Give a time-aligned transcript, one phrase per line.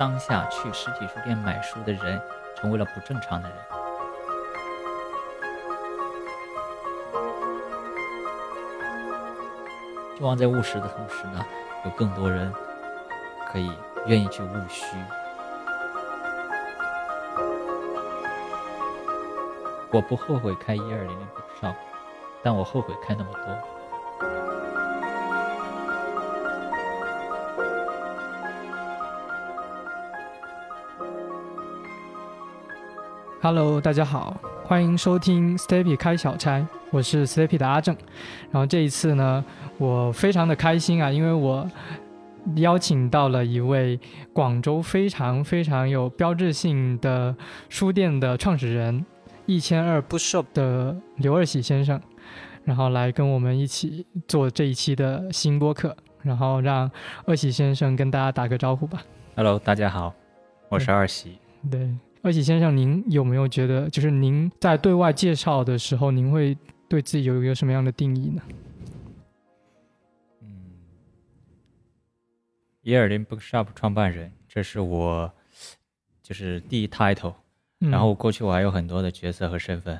[0.00, 2.18] 当下去实体书店买书的人
[2.56, 3.58] 成为了不正常的人。
[10.16, 11.44] 希望在务实的同时呢，
[11.84, 12.50] 有更多人
[13.52, 13.70] 可以
[14.06, 14.96] 愿意去务虚。
[19.90, 21.74] 我不后悔开一二零零 p 票
[22.42, 23.79] 但我后悔开那么多。
[33.42, 37.96] Hello，大家好，欢迎收听 Steppy 开小差，我是 Steppy 的阿正。
[38.50, 39.42] 然后这一次呢，
[39.78, 41.66] 我非常的开心啊，因为我
[42.56, 43.98] 邀请到了一位
[44.34, 47.34] 广州非常非常有标志性的
[47.70, 49.06] 书店的创始人，
[49.46, 51.98] 一千二 Bookshop 的刘二喜先生，
[52.64, 55.96] 然后来跟我们一起做这一期的新播客。
[56.22, 56.90] 然后让
[57.24, 59.02] 二喜先生跟大家打个招呼吧。
[59.34, 60.12] Hello，大家好，
[60.68, 61.38] 我是二喜。
[61.70, 61.88] 对。
[62.22, 66.54] 二喜先生，您有没有觉得，就是您在对外介绍的时候，您会
[66.86, 68.42] 对自己有一个什么样的定义呢？
[70.42, 70.70] 嗯，
[72.82, 75.32] 一二零 bookshop 创办人，这是我
[76.22, 77.34] 就是第一 title。
[77.78, 79.98] 然后过去我还有很多的角色和身份，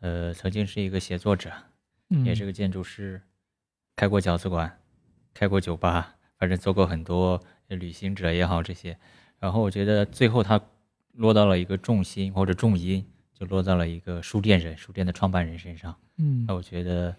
[0.00, 1.50] 呃，曾经是一个写作者，
[2.22, 3.22] 也是个建筑师，
[3.96, 4.78] 开过饺子馆，
[5.32, 8.98] 开过酒吧，反正做过很多旅行者也好这些。
[9.38, 10.60] 然后我觉得最后他。
[11.16, 15.94] 落到了一个重心或者重音，就落到了一个书店人、书店的创办人身上。
[16.18, 17.14] 嗯，那我觉得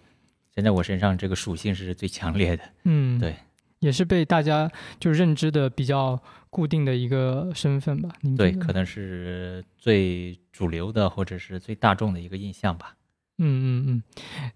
[0.54, 2.62] 现在我身上这个属性是最强烈的。
[2.84, 3.36] 嗯，对，
[3.80, 8.08] 也是被大家就认知的比较固定的一个身份吧。
[8.36, 12.96] 对，可能是最主流的或者是最大众的一个印象吧。
[13.38, 14.02] 嗯嗯嗯，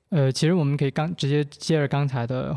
[0.09, 2.57] 呃，其实我们可以刚直接接着刚才的。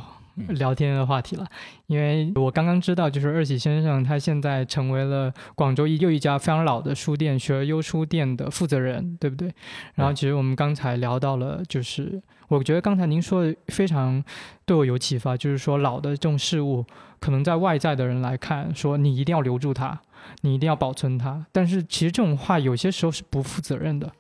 [0.50, 1.46] 聊天的话题了，
[1.88, 9.52] 因为我刚刚知道，就是二喜先生他现在成为了广州又一家非常老的书店——学而优书店的负责人，对不对？
[9.96, 14.24] 然后其实我们刚才聊到了，就是我觉得刚才您说的非常
[14.66, 16.86] 对我有启发，就是说老的这种事物，
[17.20, 20.02] 可能在外在的人来看，说你一定要留住它，
[20.42, 24.12] 你一定要保存它，但是其实这种话有些时候是不负责任的，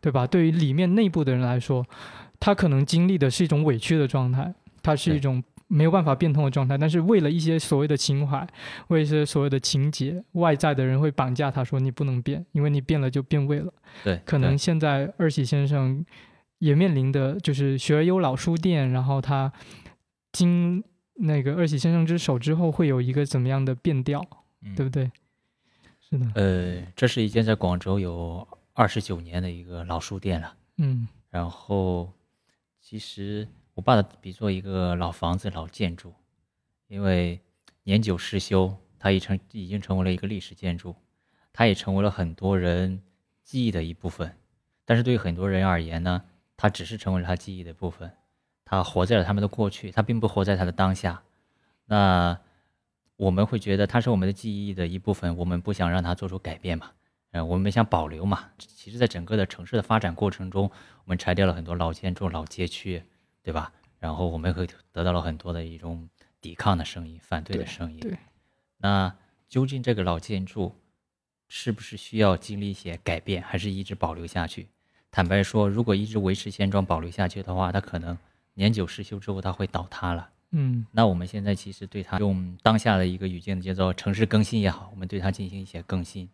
[0.00, 0.26] 对吧？
[0.26, 1.84] 对于里面内部的人来说，
[2.40, 4.54] 他可能经历的是一种委屈的状态。
[4.84, 8.46] 它是一种没有办法变通的状态，但是为了一些所谓的情怀，
[8.88, 13.72] 为一些所谓的情节，外在的人会绑架他，说你不能变，因为你变了就变味了。
[14.04, 16.04] 对，可能现在二喜先生
[16.58, 19.50] 也面临的就是学而优老书店，然后他
[20.32, 20.84] 经
[21.14, 24.22] 那个二喜先生之手之后，会有一个怎么样的变调，
[24.76, 25.10] 对不对？
[25.98, 26.26] 是的。
[26.34, 30.54] 呃，这是一间在广州有二十九年的一个老书店了。
[30.76, 32.12] 嗯，然后
[32.80, 33.48] 其实。
[33.74, 36.14] 我把它比作一个老房子、老建筑，
[36.88, 37.40] 因为
[37.82, 40.94] 年久失修，它已成已经成为了一个历史建筑，
[41.52, 43.02] 它也成为了很多人
[43.42, 44.36] 记忆的一部分。
[44.84, 46.24] 但是对于很多人而言呢，
[46.56, 48.12] 它只是成为了他记忆的部分，
[48.64, 51.22] 他活在了他们的过去，他并不活在他的当下。
[51.86, 52.38] 那
[53.16, 56.90] 我们会觉得它是我们的记忆的一部分，我们不想让它做出改变嘛？
[57.32, 58.50] 嗯，我们想保留嘛？
[58.58, 60.70] 其实，在整个的城市的发展过程中，
[61.04, 63.02] 我们拆掉了很多老建筑、老街区。
[63.44, 63.70] 对吧？
[64.00, 66.08] 然后我们会得到了很多的一种
[66.40, 68.00] 抵抗的声音、反对的声音。
[68.00, 68.18] 对，
[68.78, 69.14] 那
[69.48, 70.74] 究竟这个老建筑
[71.46, 74.66] 是不是需要经历一些改变，还是一直保留下去？
[75.10, 78.16] 坦白说，如果一直维持现状、保留下去的话，它可能
[78.54, 80.30] 年久失修之后，它会倒塌了。
[80.52, 86.28] 嗯，那我们现在其实对它用当下的一个语境叫做城市更新也好，我们对它进行一些更新，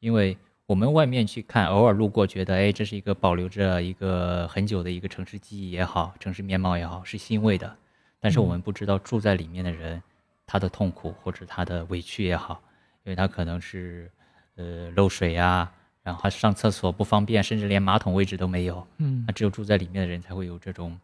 [0.00, 0.36] 因为。
[0.68, 7.74] 我们外面去看，偶尔路过，觉得哎，这是一个保留着一个很久的一个城市记忆也好，城市面貌也好，是欣慰的。
[8.20, 10.02] 但是我们不知道住在里面的人，
[10.46, 12.60] 他的痛苦或者他的委屈也好，
[13.04, 14.10] 因为他可能是
[14.56, 18.86] 呃漏水啊，然后上厕所不方便，甚至连马桶位置都没有。
[18.98, 21.00] 嗯，那只有住在里面的人才会有这种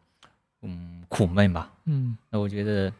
[0.60, 1.72] 嗯苦闷吧。
[1.86, 2.92] 嗯，那我觉得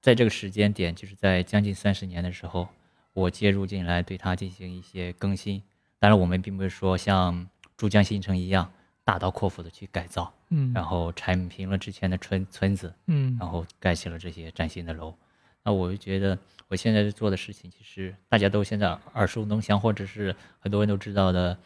[0.00, 2.68] 在这个时间点，就是在将近三十年的时候，
[3.12, 5.60] 我介入进来，对他进行一些更新。
[6.00, 8.72] 当然，我们并不是说像珠江新城一样
[9.04, 15.14] 大刀阔斧的去改造，嗯，然后铲平了之前的村村子，嗯，然后盖起了这些崭新的楼。
[15.62, 16.38] 那我就觉得，
[16.68, 21.58] 我现在做的事情，其实大家都现在耳熟能详，或者是很多人都知道的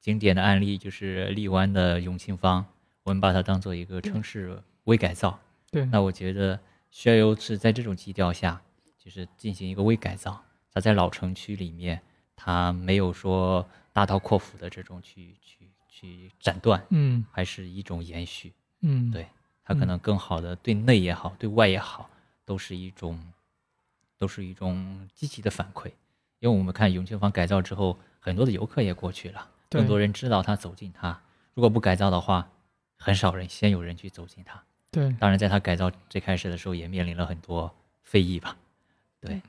[0.00, 2.62] 经典的案例，就是荔湾的永庆坊，
[3.04, 5.40] 我们把它当做一个城市微改造。
[5.70, 6.60] 对，那我觉得
[6.90, 8.60] 需要有是在这种基调下，
[8.98, 10.44] 就是进行一个微改造。
[10.74, 12.02] 它在老城区里面。
[12.40, 18.52] 它没有说大刀阔斧的这种去去去斩断，嗯，还是一种延续，
[18.82, 19.26] 嗯，对，
[19.64, 22.08] 它可能更好的对内也好，对外也好，
[22.44, 23.20] 都是一种，
[24.16, 25.88] 都是一种积极的反馈，
[26.38, 31.20] 因为我们看永庆坊改造之后，很多的游客也过去了，对更多人知道它，走进它。
[31.54, 32.48] 如果不改造的话，
[32.96, 34.62] 很少人先有人去走进它。
[34.92, 37.74] 对，当然，在它改造最开始的时候，也面临了很多
[38.04, 38.56] 非议吧。
[39.20, 39.42] 对，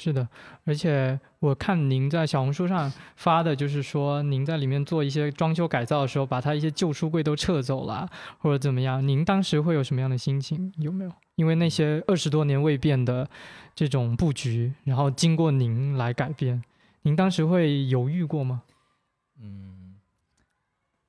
[0.00, 0.26] 是的，
[0.64, 8.08] 而且我看您在小红书上发的，就是说您在里面做一些装修改造的时候，把它一些旧书柜都撤走了，
[8.38, 10.72] 或者怎么样，您当时会有什么样的心情？
[10.78, 11.12] 有没有？
[11.34, 13.28] 因为那些二十多年未变的
[13.74, 16.62] 这种布局，然后经过您来改变，
[17.02, 18.62] 您当时会犹豫过吗？
[19.38, 19.96] 嗯，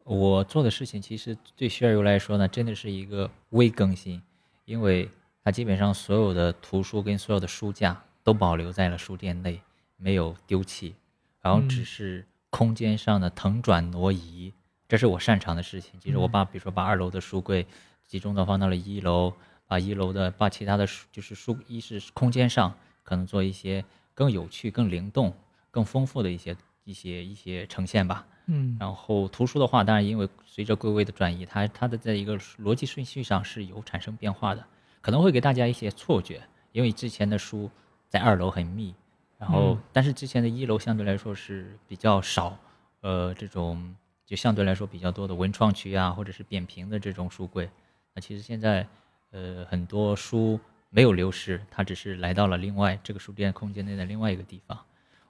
[0.03, 4.21] 我做的事情其实对徐尔游来说呢，真的是一个微更新，
[4.65, 5.09] 因为
[5.43, 9.61] 它基本上所有的图书跟所有的书架都保留在了书店内，
[9.97, 10.95] 没有丢弃，
[11.41, 11.85] 然后只嗯。
[11.85, 14.53] 是空间上的腾转挪移，
[14.87, 15.99] 这是我擅长的事情。
[15.99, 16.31] 其实我嗯。
[16.31, 17.65] 把比如说把二楼的书柜
[18.05, 19.33] 集中的放到了一楼，
[19.65, 23.83] 把一楼的把其他的书就是书一是空间上可能做一些
[24.13, 25.33] 更有趣、更灵动、
[25.71, 28.27] 更丰富的一些一些一些呈现吧。
[28.47, 28.75] 嗯。
[28.79, 34.65] 然后图书的话，当然因为随着柜位的转移，它它的在一个逻辑顺序上是有产生变化的，
[34.99, 36.41] 可能会给大家一些错觉，
[36.73, 37.71] 因为之前的书
[38.11, 38.93] 在二楼很密，
[39.37, 42.57] 然后、嗯但是之前的一楼相对来说是比较少，
[42.99, 47.69] 呃，这种就相对来说比较多的文创区啊，或者是扁平的这种书柜。
[48.13, 48.85] 那其实现在
[49.31, 50.59] 呃很多书
[50.89, 54.77] 没有流失，它只是来到了另外这个书店空间内的另外一个地方。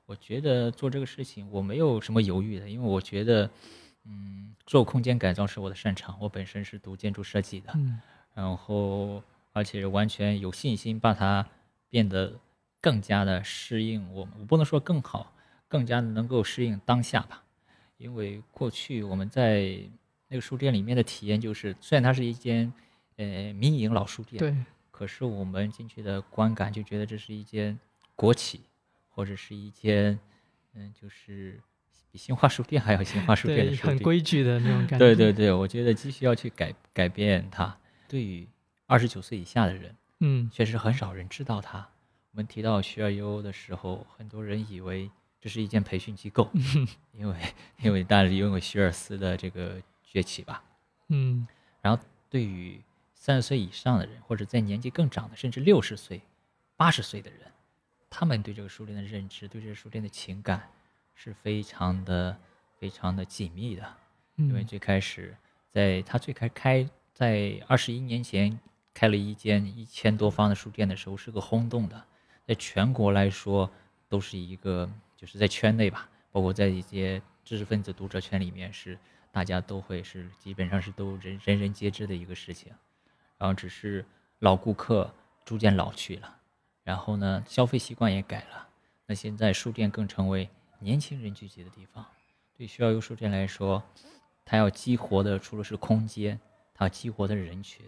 [0.08, 3.48] 我觉得做这个事情我没有什么犹豫的，因为我觉得，
[4.06, 8.02] 嗯，做空间改造是我的擅长，我本身是读建筑设计的，嗯
[8.34, 9.22] 然后
[9.54, 11.46] 而且完全有信心把它
[11.90, 12.34] 变得
[12.82, 15.34] 更加的适应我们，我不能说更好，
[15.68, 17.44] 更加能够适应当下吧。
[17.98, 19.80] 因为过去我们在
[20.28, 22.74] 那个书店里面的体验就是，虽然它是一间
[23.18, 24.56] 呃民营老书店，对，
[24.90, 27.78] 可是我们进去的观感就觉得这是一间
[28.16, 28.62] 国企，
[29.10, 30.18] 或者是一间
[30.74, 31.62] 嗯，就是
[32.10, 34.00] 比新华书店还要新华书店的书店。
[34.00, 34.98] 规矩的那种感觉。
[34.98, 37.78] 对对对，我觉得急需要去改改变它。
[38.08, 38.48] 对于
[38.88, 41.88] 二十九岁以下的人，嗯确实很少人知道它。
[42.32, 46.50] 我们提到学而优的时候，很多人以为这是一间培训机构，
[47.12, 47.36] 因为
[47.82, 50.64] 因为当然因为学而思的这个崛起吧。
[51.10, 51.46] 嗯
[51.82, 52.82] 然后对于
[53.14, 56.22] 三十岁以上的人，或者在年纪更长的，甚至六十岁、
[56.78, 57.42] 八十岁的人，
[58.10, 60.70] 他们对这个书店的认知，对这个书店的情感，
[61.16, 62.38] 是非常的、
[62.80, 63.86] 非常的紧密的。
[64.38, 65.36] 因为嗯最开始，
[65.70, 68.58] 在他最开开在二十一年前
[68.94, 72.06] 开了一间一千多方的书店的时候，是个轰动的，
[72.46, 73.70] 在全国来说
[74.10, 78.98] 都是一个，就是在圈内吧，包括在一些知识分子读者圈里面是
[79.32, 82.74] 大家都会是基本上是都人人人皆知的一个事情。
[83.38, 84.06] 然后只是
[84.40, 85.12] 老顾客
[85.44, 86.38] 逐渐老去了，
[86.84, 88.68] 然后呢，消费习惯也改了。
[89.08, 90.48] 那现在书店更成为
[90.80, 92.06] 年轻人聚集的地方。
[92.56, 93.82] 对需要优书店来说，
[94.46, 96.40] 它要激活的除了是空间，
[96.76, 97.84] 它激活的人群，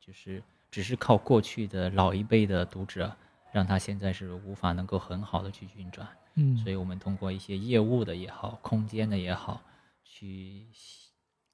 [0.00, 3.14] 就是只是靠过去的老一辈的读者，
[3.54, 6.08] 让它现在是无法能够很好的去运转。
[6.34, 9.62] 嗯，所以我们通过一些业务的也好，空间的也好，
[10.02, 10.66] 去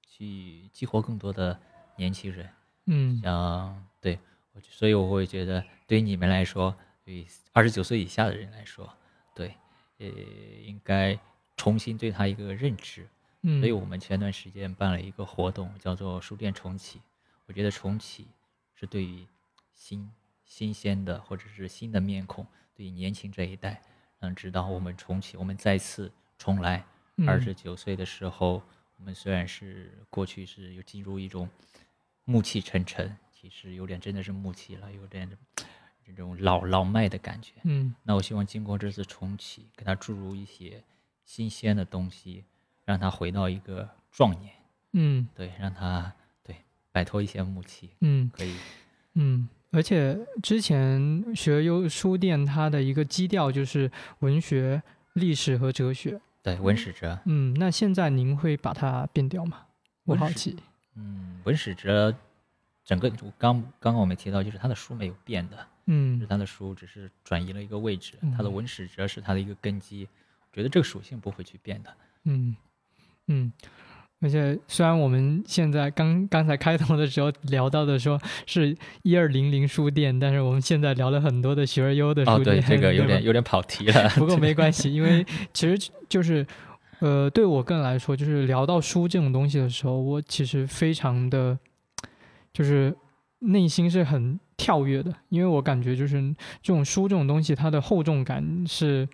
[0.08, 1.60] 去激活更多的
[1.96, 2.48] 年轻人。
[2.86, 4.18] 嗯像对，
[4.62, 8.90] 所以我会觉得，对于你们来说，对二十九岁以下的人来说，
[9.34, 9.54] 对，
[9.98, 10.06] 呃，
[10.64, 11.18] 应该
[11.58, 13.06] 重新对他一个认知。
[13.42, 17.02] 嗯，所以我们前段时间办了一个活动，叫做书店重启。
[17.46, 18.28] 我觉得重启
[18.74, 19.26] 是对于
[19.74, 20.10] 新
[20.50, 23.80] 新鲜的或者是新的面孔，对于年轻这一代，
[24.18, 26.84] 嗯，直到我们重启，我们再次重来。
[27.24, 28.60] 二嗯十九岁的时候，
[28.96, 31.48] 我们虽然是过去是有进入一种
[32.24, 35.30] 暮气沉沉，其实有点真的是暮气了，有点
[36.04, 37.52] 这种老老迈的感觉。
[37.62, 40.82] 嗯那我希望经过这次重启，给他注入一些
[41.24, 42.44] 新鲜的东西，
[42.84, 44.52] 让他回到一个壮年，
[44.94, 46.56] 嗯对，让他对
[46.90, 48.56] 摆脱一些暮气，嗯可以，
[49.14, 54.82] 嗯，而且之前学优书店它的一个基调就是文学、
[55.14, 56.20] 历史和哲学。
[56.42, 59.66] 对文史哲，嗯，那现在您会把它变掉吗？
[60.04, 60.56] 我好奇。
[60.96, 62.14] 嗯，文史哲
[62.84, 70.08] 整个我刚刚刚我们提到，就是他的书没有变的，就是嗯他的书只是转移了一个位置，他的嗯文史哲是他的一个根基，
[70.50, 71.94] 我觉得这个属性不会去变的。
[72.24, 72.56] 嗯
[73.26, 73.52] 嗯，
[74.22, 84.08] 而且虽然我们现在刚刚才开头的时候聊到的说是一二零零书店，但是我们现在聊了很多的学而优的哦，书店，对，这个 有点有点跑题了。
[84.16, 85.24] 不过没关系， 因为
[85.54, 86.46] 其实就是，
[86.98, 91.58] 呃，对我个人来说，就是聊到书这种东西的时候，我其实非常的，
[92.52, 92.94] 就是
[93.38, 96.20] 内心是很跳跃的，因为我感觉就是
[96.62, 99.08] 这种书这种东西，它的厚重感是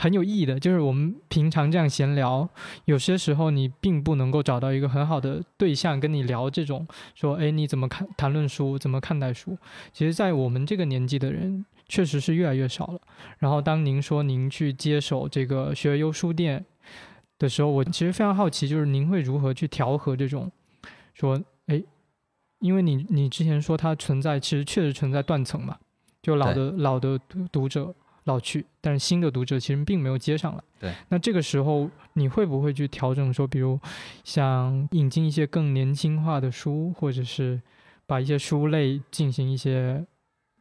[0.00, 0.58] 很有意义的。
[0.58, 2.48] 就是我们平常这样闲聊，
[2.86, 9.56] 有些时候你并不能够找到一个很好的对象跟你聊这种说，哎，你怎么看谈论书，怎么看待书？
[9.92, 13.00] 其实，在我们这个年纪的人，确实是越来越少了。
[13.38, 16.64] 然后，当您说您去接手这个学而优书店
[17.38, 20.50] 的时候，我其实非常好奇，就是您会如何去调和这种
[21.14, 21.82] 说，哎。
[22.60, 25.78] 因为你你之前说它存在，其实确实存在断层嘛，
[26.20, 27.94] 就老的老的读读者
[28.30, 30.62] 老去，但是新的读者其实并没有接上来。
[30.78, 33.78] 对，那这个时候你会不会去调整说，比如
[34.22, 37.60] 像引进一些更年轻化的书，或者是
[38.06, 40.06] 把一些书类进行一些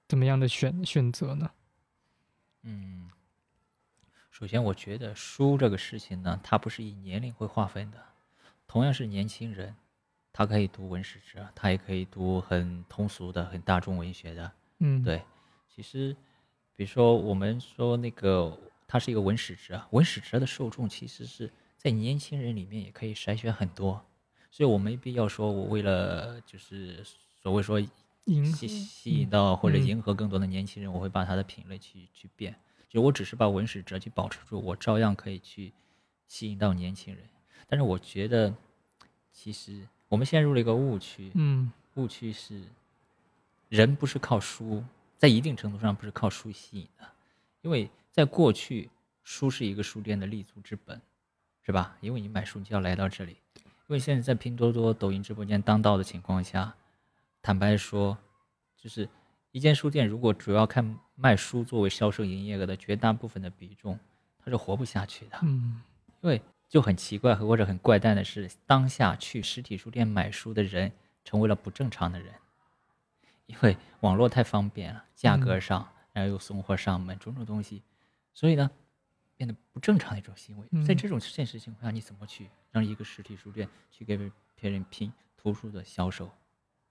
[0.07, 1.51] 怎么样的选选择呢？
[2.63, 3.09] 嗯，
[4.31, 7.97] 首先我觉得书这个事情呢，它不是以年龄会划分的，
[8.67, 9.75] 同样是年轻人。
[10.31, 14.51] 他可以读文史哲，他也可以读很通俗的、很大众文学的。
[14.77, 15.21] 嗯，对。
[15.67, 16.15] 其实，
[16.79, 18.57] 比如说我们说那个，
[18.87, 24.01] 它是一个文史哲，文史哲的受众其实是在年轻人里面也可以筛选很多，
[24.49, 27.03] 所以我没必要说我为了就是
[27.43, 27.81] 所谓说
[28.45, 32.55] 吸吸引到或者迎合更多的年轻人，我会把他的品类去去变。
[32.87, 35.73] 就我只是把文史哲去保持住，我照样可以去
[36.29, 37.21] 吸引到年轻人。
[37.67, 38.55] 但是我觉得，
[39.33, 39.85] 其实。
[40.07, 42.63] 我们陷入了一个误区，嗯，误区是，
[43.67, 44.83] 人不是靠书，
[45.19, 47.07] 在一定程度上不是靠书吸引的，
[47.61, 48.89] 因为在过去，
[49.21, 50.99] 书是一个书店的立足之本，
[51.61, 51.95] 是吧？
[52.01, 56.73] 因为你买书你就要来到这里，因为现在在拼多多、抖音直播间当道的情况下，
[57.43, 58.17] 坦白说，
[58.75, 59.07] 就是
[59.51, 63.99] 一间书店如果主要看卖书作为销售营业额的绝大部分的比重，
[64.43, 65.81] 它是活不下去的，嗯，
[66.21, 66.41] 因为。
[66.69, 70.91] 就很奇怪或者很怪诞的是，当下去实体书店买书的人
[71.23, 72.31] 成为了不正常的人，
[73.49, 77.81] 因为网络太方便了，价格上，然后又送货上门，种种东西，
[78.31, 78.69] 所以呢，
[79.35, 80.85] 变得不正常的一种行为。
[80.85, 84.15] 在这种现实情况下，你怎么去让一个实体书店去给
[84.55, 86.29] 别人拼图书的销售？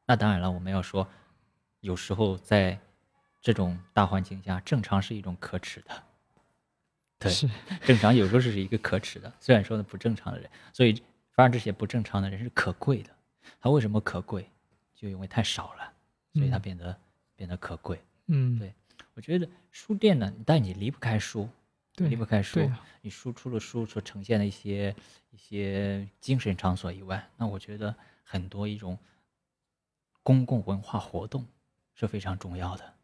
[0.05, 1.09] 那当然了，我们要说，
[1.79, 2.77] 有时候在
[3.41, 6.03] 这种大环境下，正常是一种可耻的。
[7.21, 7.33] 对，
[7.87, 11.01] 正常有时候是一个可耻的，虽然说呢不正常的人，所以
[11.31, 13.15] 反而这些不正常的人是可贵的。
[13.61, 14.51] 他为什么可贵？
[14.93, 15.93] 就因为太少了，
[16.35, 16.97] 所以它变得
[17.37, 18.01] 变得可贵。
[18.27, 18.75] 嗯，对，
[19.15, 21.49] 我觉得书店呢，但你离不开书，
[21.97, 22.71] 离不开书。
[23.01, 24.95] 你输出了书所呈现的一些
[25.31, 28.99] 一些精神场所以外，那我觉得很多一种
[30.23, 31.47] 公共文化活动
[31.95, 32.95] 是非常重要的，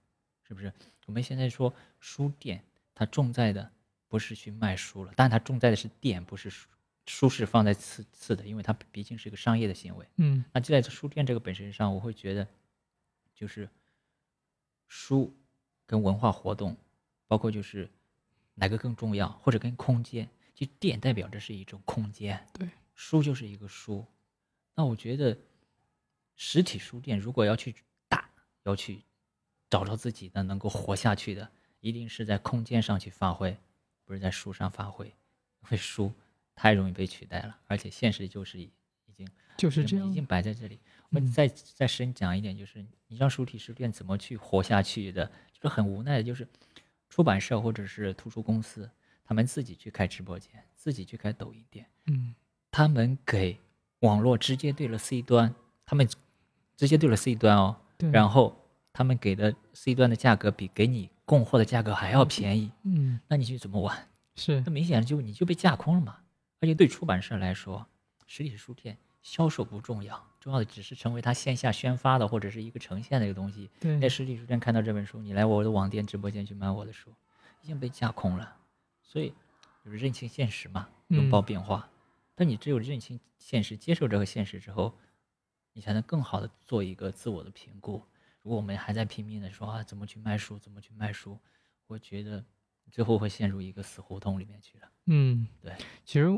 [0.47, 0.73] 是不是？
[1.07, 2.63] 我们现在说书店，
[2.95, 3.71] 它重在的。
[4.07, 6.69] 不是去卖书了，但它重在的是店，不是书。
[7.07, 10.07] 书是放在次次的，因为它毕竟是一个商业的行为。
[10.19, 12.47] 嗯，那就在书店这个本身上，我会觉得，
[13.35, 13.69] 就是
[14.87, 15.35] 书
[15.87, 16.77] 跟文化活动，
[17.27, 17.91] 包括就是
[18.55, 24.07] 哪个更重要，或者跟空间，就店代表着是一种空间，对，书就是一个书。
[24.75, 25.37] 那我觉得
[26.37, 27.75] 实体书店如果要去
[28.09, 28.31] 打，
[28.63, 29.03] 要去
[29.69, 31.51] 找到自己的能够活下去的，
[31.81, 33.57] 一定是在空间上去发挥。
[34.07, 36.13] 不是在书上发挥，因为书
[36.55, 38.71] 太容易被取代了，而且现实就是已
[39.07, 39.27] 已经
[39.57, 40.79] 就是这样，已经摆在这里。
[41.15, 46.47] 我们再再深讲一点，就是你让书体书店怎么去活下去的，就是很无奈的，就是
[47.09, 48.91] 出版社或者是图书公司，
[49.25, 52.35] 他们自己去开直播间，自己去开抖音店，嗯，
[52.71, 53.59] 他们给
[54.01, 55.55] 网络直接对了 C 端，
[55.87, 56.09] 他们
[56.77, 57.77] 直接对了 C 端哦，
[58.13, 58.57] 然后
[58.93, 61.11] 他们给的 C 端的价格比给你。
[61.27, 64.11] 供货的价格还要便宜，嗯，那你去怎么玩？
[64.37, 66.19] 是，那明显就你就被架空了嘛。
[66.61, 67.87] 而且对出版社来说，
[68.27, 73.71] 实体书店销售不重要，重要的只是成为他线下宣发的或者是一个呈现的一个东西。
[73.81, 77.11] 对，在实体书店看到这本书，你来我的网店直播间去买我的书，
[77.63, 78.55] 已经被架空了。
[79.03, 79.33] 所以
[79.83, 81.89] 就是认清现实嘛，拥抱变化。
[82.35, 84.95] 但你只有认清现实，接受这个现实之后，
[85.73, 88.03] 你才能更好的做一个自我的评估。
[88.43, 91.39] 如果我们还在拼命的说啊，怎么去卖书，怎么去卖书，
[91.87, 92.45] 我觉得
[92.91, 94.89] 最后会陷入一个死胡同里面去了。
[95.07, 95.75] 嗯，对，
[96.05, 96.29] 其实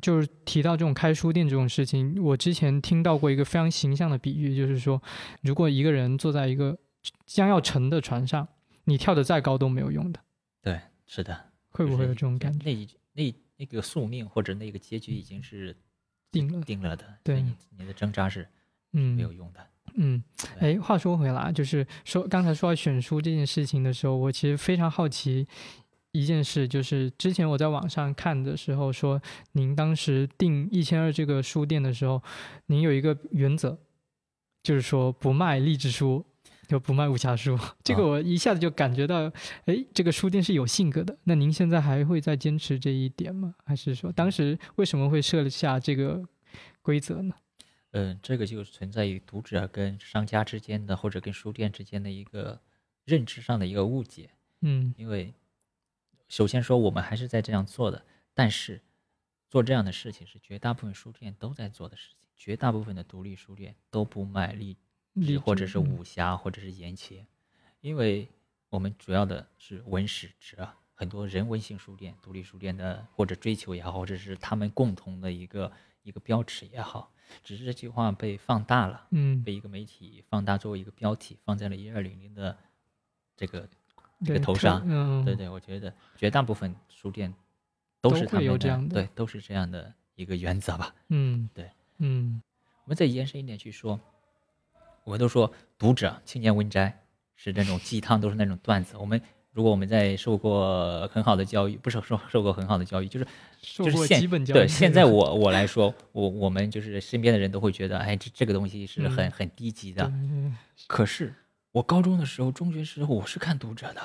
[0.00, 5.02] 就是提到这种开书店这种事情，我之前听到过一个非常形象的比喻，就是说，
[5.42, 6.76] 如果一个人坐在一个
[7.26, 8.46] 将要沉的船上，
[8.84, 10.20] 你跳得再高都没有用的。
[10.62, 12.70] 对，是的，会不会有这种感觉？
[12.70, 15.76] 那那那个宿命或者那个结局已经是
[16.30, 17.44] 定了定了的，对，
[17.76, 18.48] 你的挣扎是
[18.92, 19.60] 嗯没有用的。
[19.96, 20.20] 嗯，
[20.58, 25.46] 哎，话说回来，就是说刚才说到选书这件事情的时候，我其实非常好奇
[26.14, 29.20] 一件事，就是之前我在网上看的时候说，
[29.52, 32.22] 您当时定一千二这个书店的时候，
[32.66, 33.76] 您有一个原则，
[34.62, 36.24] 就是说不卖励志书，
[36.68, 37.58] 就不卖武侠书。
[37.82, 39.28] 这个啊我一下子就感觉到，
[39.64, 41.18] 哎，这个书店是有性格的。
[41.24, 43.56] 那您现在还会再坚持这一点吗？
[43.64, 46.22] 还是说当时为什么会设下这个
[46.80, 47.34] 规则呢？
[47.90, 52.60] 嗯，这个就是存在于读者跟商家之间的，或者跟书店之间的一个
[53.04, 54.30] 认知上的一个误解。
[54.62, 55.34] 嗯因为
[56.34, 58.82] 首先说我们还是在这样做的，但是
[59.48, 64.76] 做这样的事情是绝大部分书店都在做的事情，绝大部分的独立书店都不卖励
[65.12, 67.24] 励志或者是武侠或者是言情，
[67.80, 68.28] 因为
[68.68, 75.70] 我们主要的是文史哲啊，很多人文性书店、独立书店的或者追求也好，或者是他们共同的一个
[76.02, 77.12] 一个标尺也好，
[77.44, 79.06] 只是这句话被放大了。
[79.12, 82.58] 嗯，被一个媒体放大作为一个标题，放在了一二零零的
[83.36, 83.76] 这个这
[84.24, 84.82] 对特个头上。
[84.86, 87.32] 嗯，对对，我觉得绝大部分书店
[88.00, 88.40] 都是他
[88.88, 90.94] 对，都是这样的一个原则吧。
[91.08, 92.42] 嗯，对，嗯
[92.84, 93.98] 我们再延伸一点去说，
[95.04, 97.02] 我们都说读者青年文摘
[97.34, 98.96] 是那种鸡汤，都是那种段子。
[98.96, 99.20] 我们
[99.52, 103.26] 如果我们在受过很好的教育，不是说受过很好的教育，就是
[103.62, 104.58] 就是现基本教育。
[104.58, 110.12] 对，现在我我来说，我我们就是身边的人都会觉得，哎，这这个东西是很、嗯很低级的。
[110.86, 111.32] 可是
[111.74, 114.00] 我高中的时候、中学时候，我是看读者的，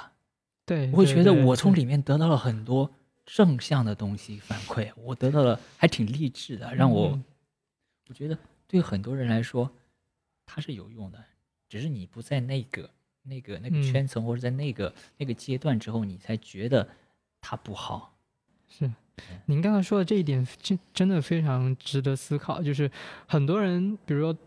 [0.66, 2.90] 对，我会觉得我从里面得到了很多
[3.28, 7.24] 正向的东西反馈，我得到了还挺励志的，让我、嗯
[8.08, 8.36] 我觉得
[8.68, 9.72] 对很多人来说，
[10.48, 11.24] 它是有用的，
[11.70, 12.90] 只是你不在那个
[13.22, 16.90] 那个那个嗯圈层、或者在那个那个阶段之后，你才觉得
[17.40, 18.18] 它不好。
[18.68, 18.92] 是，
[19.46, 22.64] 您刚才说的这一点，真真的非常值得思考。
[22.64, 22.90] 就是
[23.28, 24.40] 很多人，比如说，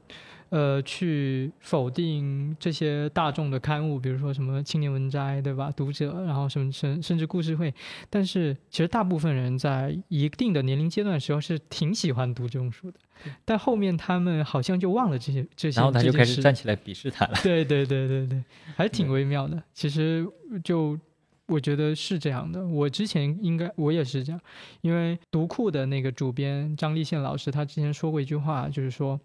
[0.52, 5.73] 呃，去否定这些大众的刊物，比如说什么《青年文摘》，对吧？
[5.75, 7.73] 读者，然后什么甚甚至故事会，
[8.11, 12.99] 但是其实大部分人在一定的年龄阶段的时候是挺喜欢读这种书的，
[13.47, 17.32] 但后面他们好像就忘了这些这些，然后他就开始站起来鄙视他了。
[17.42, 18.44] 对对对对对，
[18.76, 19.62] 还挺微妙的。
[19.73, 20.28] 其实
[20.62, 21.00] 就
[21.47, 24.38] 我觉得是这样的，我之前应该我也是这样，
[24.82, 29.19] 因为读库的那个主编张立宪老师，他之前说过一句话，就是说。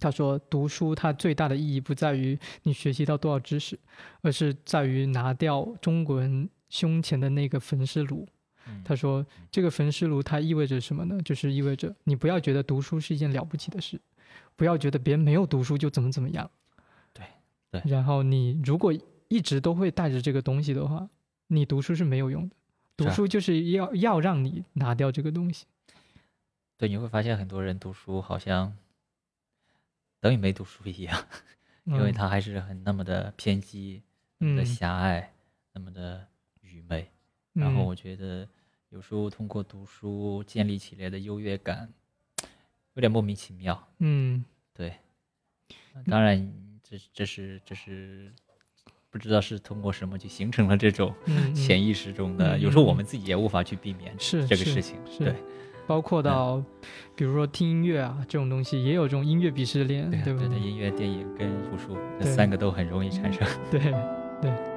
[0.00, 3.78] 他说：“读书它最大的意义不在于你学习到多少知识，
[4.20, 8.26] 而是在于拿掉中国人胸前的那个焚尸炉。”
[8.66, 11.20] 嗯他说：“这个焚尸炉它意味着什么呢？
[11.24, 14.00] 就是意味着你不要觉得读书是一件了不起的事，
[14.54, 16.48] 不要觉得别人没有读书就怎么怎么样。
[17.12, 17.26] 对
[17.70, 18.92] 对然后你如果
[19.26, 21.08] 一直都会带着这个东西的话，
[21.48, 22.54] 你读书是没有用的。
[22.96, 25.66] 读书就是要要让你拿掉这个东西。
[26.76, 28.72] 对，你会发现很多人读书好像
[30.22, 31.26] 等于没读书一样，
[31.84, 32.14] 因为嗯。
[32.14, 34.00] 他还是很那么的偏激、
[34.38, 34.64] 那么的嗯。
[34.66, 35.32] 狭隘、
[35.72, 36.24] 那么的
[36.60, 37.10] 愚昧。
[37.54, 38.48] 然后嗯我觉得
[38.90, 41.92] 有时候通过读书建立起来的优越感，
[42.94, 43.88] 有点莫名其妙。
[43.98, 44.44] 嗯。
[44.72, 44.94] 对，
[46.06, 46.50] 当然
[46.84, 48.32] 这这是这是
[49.10, 51.12] 不知道是通过什么就形成了这种
[51.52, 54.96] 潜意识中的，嗯有时候我嗯们自己也无法去避免这个事情。
[55.04, 55.18] 是。
[55.24, 55.34] 对
[55.92, 56.64] 包括到
[57.14, 63.46] 比如说听音乐啊这种东西，也有这种音乐鄙视链，对不对音乐、电影跟读书这三个都很容易产生。
[63.70, 63.78] 对
[64.40, 64.71] 对。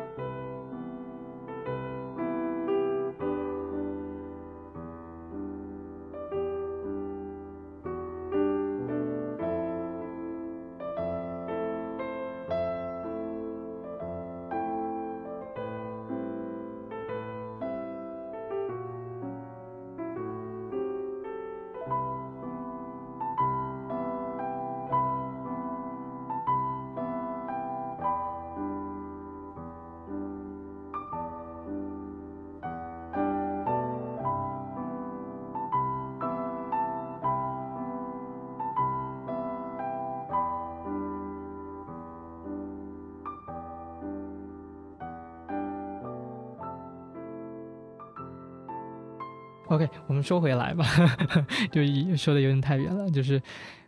[50.08, 50.86] 我们说回来吧，
[51.71, 53.10] 就一说的有点太远了。
[53.10, 53.41] 就是，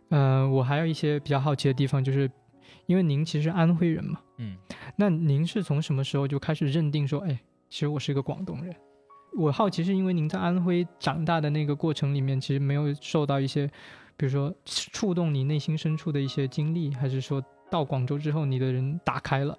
[0.08, 2.30] 呃，我还有一些比较好奇的地方，就是
[2.86, 4.56] 因为您其实安徽人嘛，嗯，
[4.96, 8.74] 那您是从什么时候就开始认定说，哎，其实我是一个广东人？
[9.36, 13.66] 我好奇是因为您在安徽长大的那个过程里面，其实没有受到一些，
[14.16, 17.40] 比如说触动你内心深处的一些经历，还是说
[17.70, 19.56] 到广州之后你的人打开了，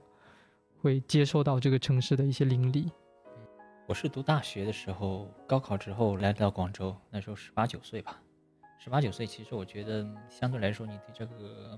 [0.82, 2.92] 会接受到这个城市的一些灵力？
[3.90, 8.22] 我是读大学的时候，高考之后来到广州，那时候十八九岁吧。
[8.78, 11.78] 十八九岁，其实我觉得相对来说，你对这个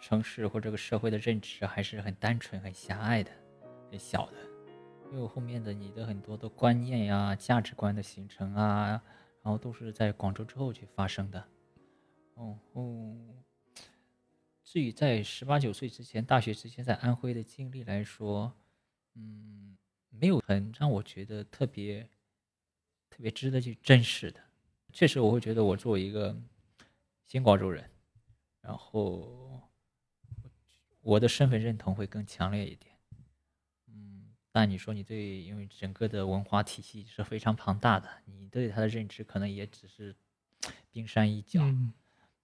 [0.00, 3.32] 城市或这个社会的认知还是很单纯、很狭隘的、
[3.90, 4.34] 很小的。
[5.10, 9.02] 因为后面的你的很多的观念呀、价值观的形成啊，
[9.42, 11.44] 然后都是在广州之后去发生的。
[12.34, 13.16] 哦哦，
[14.62, 18.54] 至于在十八九岁之前，大学之前在安徽的经历来说，
[19.16, 19.76] 嗯，
[20.18, 22.08] 没有很让我觉得特别
[23.10, 24.40] 特别值得去珍视的。
[24.92, 26.36] 确实，我会觉得我作为一个
[27.24, 27.90] 新广州人，
[28.60, 29.60] 然后
[31.00, 32.94] 我的身份认同会更强烈一点。
[33.86, 40.14] 嗯，但你说你对，因为整个的文化体系是非常庞大的，你对它的认知可能也只是
[40.90, 41.60] 冰山一角。
[41.62, 41.92] 嗯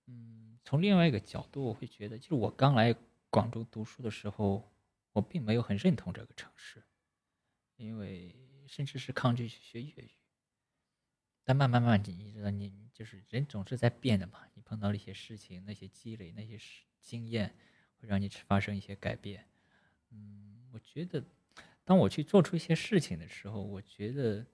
[0.06, 2.94] 嗯，从另外一个角度，我会觉得，就是我刚来
[3.28, 4.66] 广州读书的时候，
[5.12, 6.82] 我并没有很认同这个城市，
[7.78, 8.36] 因为
[8.66, 10.10] 甚至是抗拒去学粤语。
[11.42, 14.40] 但慢慢慢，你知道，你就是人总是在变的嘛。
[14.52, 16.60] 你碰到了一些事情，那些积累，那些
[17.00, 17.54] 经验，
[17.98, 19.46] 会让你发生一些改变。
[20.10, 21.24] 嗯，我觉得，
[21.84, 24.44] 当我去做出一些事情的时候，我觉得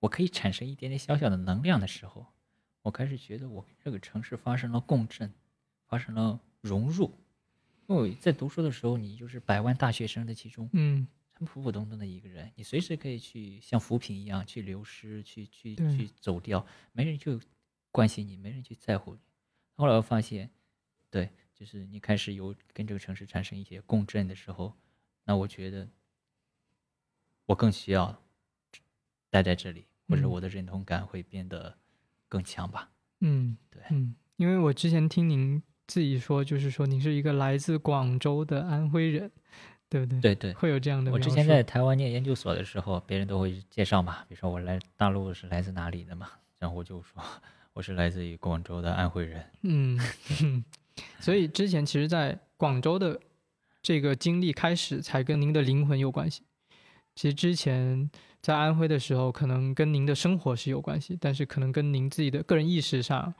[0.00, 2.26] 我可以产生一点点小小的能量的时候。
[2.82, 5.32] 我开始觉得我跟这个城市发生了共振，
[5.86, 7.18] 发生了融入。
[7.86, 17.38] 因为在读书的时候，你就是百万大学生的其中，嗯，很普普通通的一个人，你随时可以去像浮萍一样去流失，去去对去走掉，没人去
[17.90, 19.20] 关心你，没人去在乎你。
[19.76, 20.48] 后来我发现，
[21.10, 24.72] 对，就是你开始有跟这个城市产生一些共振的时候，
[25.24, 25.88] 那我觉得
[27.46, 28.22] 我更需要
[29.30, 31.76] 待在这里，或者嗯我的认同感会变得
[32.28, 32.92] 更强吧。
[33.20, 39.32] 嗯，对嗯，因为我之前听您自己说，就是说您是一个来自广州的安徽人，
[39.94, 41.16] 对不对？，对对，会有这样的我。
[41.16, 46.28] 之前在台湾念研究所的时候，别人都会介绍嘛，比如说我来大陆是来自哪里的嘛，
[46.58, 47.22] 然后我就说
[47.74, 49.44] 我是来自于广州的安徽人。
[49.62, 49.96] 嗯，
[50.42, 50.64] 嗯
[51.20, 53.20] 所以之前其实，在广州的
[53.82, 56.42] 这个经历开始，才跟您的灵魂有关系。
[57.14, 63.32] 其实之前在安徽的时候，可能跟您的生活是有关系，但是可能跟您自己的个人意识上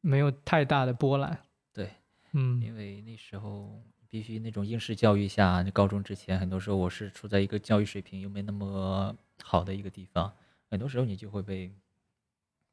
[0.00, 1.38] 没有太大的波澜。
[1.74, 1.90] 对，
[2.32, 3.82] 嗯因为那时候
[4.14, 10.32] 必须那种应试教育下，高中之前，很多时候我是处在一个教育水平又没那么好的一个地方，
[10.70, 11.74] 很多时候你就会被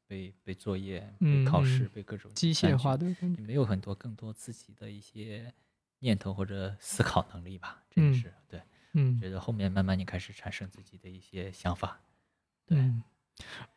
[0.06, 1.12] 被被作业、
[1.44, 5.52] 考试、嗯被各种机械化的没有很多更多自己的一些
[5.98, 8.62] 念头或者思考能力吧，真的嗯是、对。
[8.92, 12.00] 嗯觉得后面慢慢你开始产生自己的一些想法，
[12.64, 13.02] 对嗯，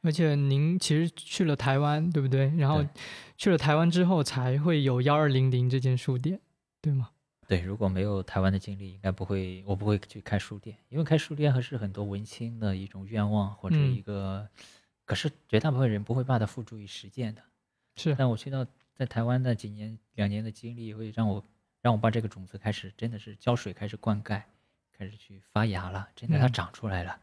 [0.01, 2.56] 而且您其实去了台湾，对不对？
[2.58, 2.86] 然后
[3.36, 6.39] 去了台湾之后，才会有幺二零零这间书店，
[6.80, 7.10] 对吗？
[7.48, 13.96] 对，如果没有台湾的经历，应该不会，我不会去开书店，因为开书店还是很多文青的一种愿望或者嗯。
[13.96, 14.48] 一个，
[15.06, 17.44] 可是绝大部分人不会把它付诸于实践的。
[17.98, 21.44] 是，但我去到在台湾的几年两年的经历，会让我
[21.82, 24.42] 让我把这个种子开始真的是浇水，开始灌溉，
[24.92, 26.52] 开始去发芽了，真的它嗯。
[26.52, 27.20] 长出来了。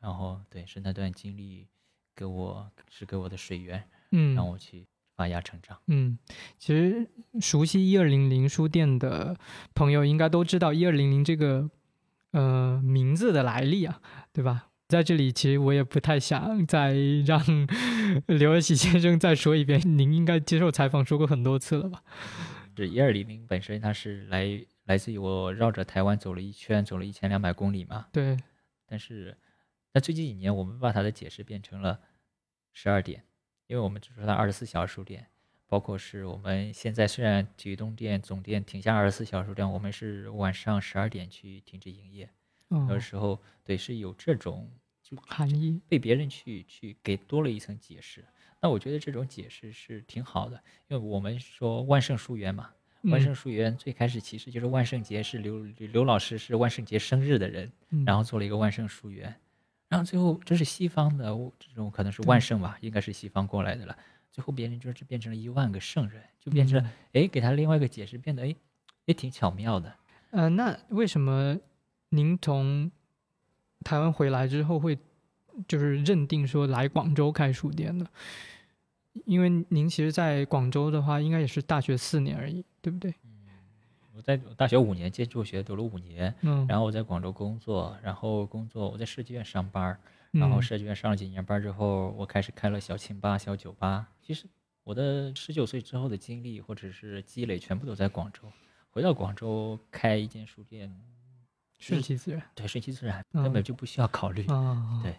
[0.00, 1.66] 然后对，是那段经历
[2.14, 5.78] 给我是给我的水源，嗯，让我去发芽成长。
[5.86, 6.18] 嗯，
[6.58, 7.08] 其实
[7.40, 9.36] 熟悉一二零零书店的
[9.74, 11.68] 朋友应该都知道一二零零这个
[12.32, 14.00] 呃名字的来历啊，
[14.32, 14.68] 对吧？
[14.88, 16.94] 在这里，其实我也不太想再
[17.26, 17.42] 让
[18.26, 22.04] 刘尔喜先生再说一遍，您应该接受采访说过很多次了吧？
[22.76, 28.06] 这一二零零本身它是来来自于我绕着台湾走了一圈，走了一千两百公里嘛。
[28.12, 28.36] 对，
[28.86, 29.36] 但是，
[29.92, 31.98] 那最近几年我们把它的解释变成了
[32.72, 33.24] 十二点，
[33.66, 35.26] 因为我们只说它二十四小时书店，
[35.66, 42.28] 包括是我们现在虽然体育东店总店停下二十四小时书店，我们是晚上十二点去停止营业。
[42.88, 44.68] 有时候对是有这种
[45.02, 48.24] 就含义，被别人去去给多了一层解释。
[48.60, 50.56] 那我觉得这种解释是挺好的，
[50.88, 52.70] 因为我们说万圣书园嘛，
[53.02, 59.32] 万圣嗯书园最开始其实就是万圣节是刘刘老师是万圣节生日的人，嗯然后做了一个万圣书园，
[59.88, 61.26] 然后最后这是西方的
[61.58, 63.96] 这种可能是万圣吧，应该是西方过来的了。
[64.30, 68.54] 最后别人就是变成了一万个圣人，就变成了哎给他另外一个解释，变得哎
[69.04, 69.94] 也挺巧妙的。
[70.30, 71.56] 呃，那为什么
[72.10, 72.90] 您从
[73.84, 74.98] 台湾回来之后会
[75.66, 78.06] 就是认定说来广州开书店呢？
[79.24, 83.14] 因为您其实在广州的话，应该也是大学四年而已，对不对？
[84.16, 89.98] 我在大学五年接助学读了五年，嗯，然后我在广州工作，然后工作我在设计院上班，
[90.30, 94.08] 然后嗯设计院上了几年班之后，我开始开了小清吧、小酒吧。
[94.22, 94.46] 其实
[94.84, 98.50] 我的十九岁之后的经历或者是积累，全部都在广州。
[98.88, 100.90] 回到广州开一间书店，
[101.78, 104.46] 顺其自然对，顺其自然，嗯根本就不需要考虑。
[104.46, 105.14] 啊，对，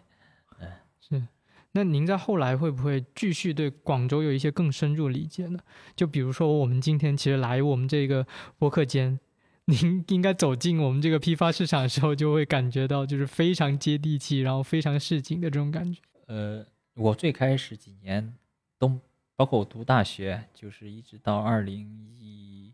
[0.57, 1.27] 嗯，是。
[1.73, 5.59] 那您在后来会不会继续对广州有一些更深入理解呢？
[5.95, 8.25] 就比如说我们今天其实来我们这个
[8.57, 9.19] 播客间，
[9.65, 16.01] 您应该走进我们这个批发市场的时候，就会感觉到就是非常接地气，然后非常市井的这种感觉。
[16.27, 18.33] 呃，我最开始几年
[18.79, 18.99] 都
[19.35, 22.73] 包括我读大学，就是一直到二零一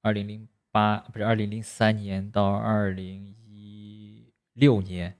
[0.00, 5.16] 二零零八不是二零零三年到二零一六年，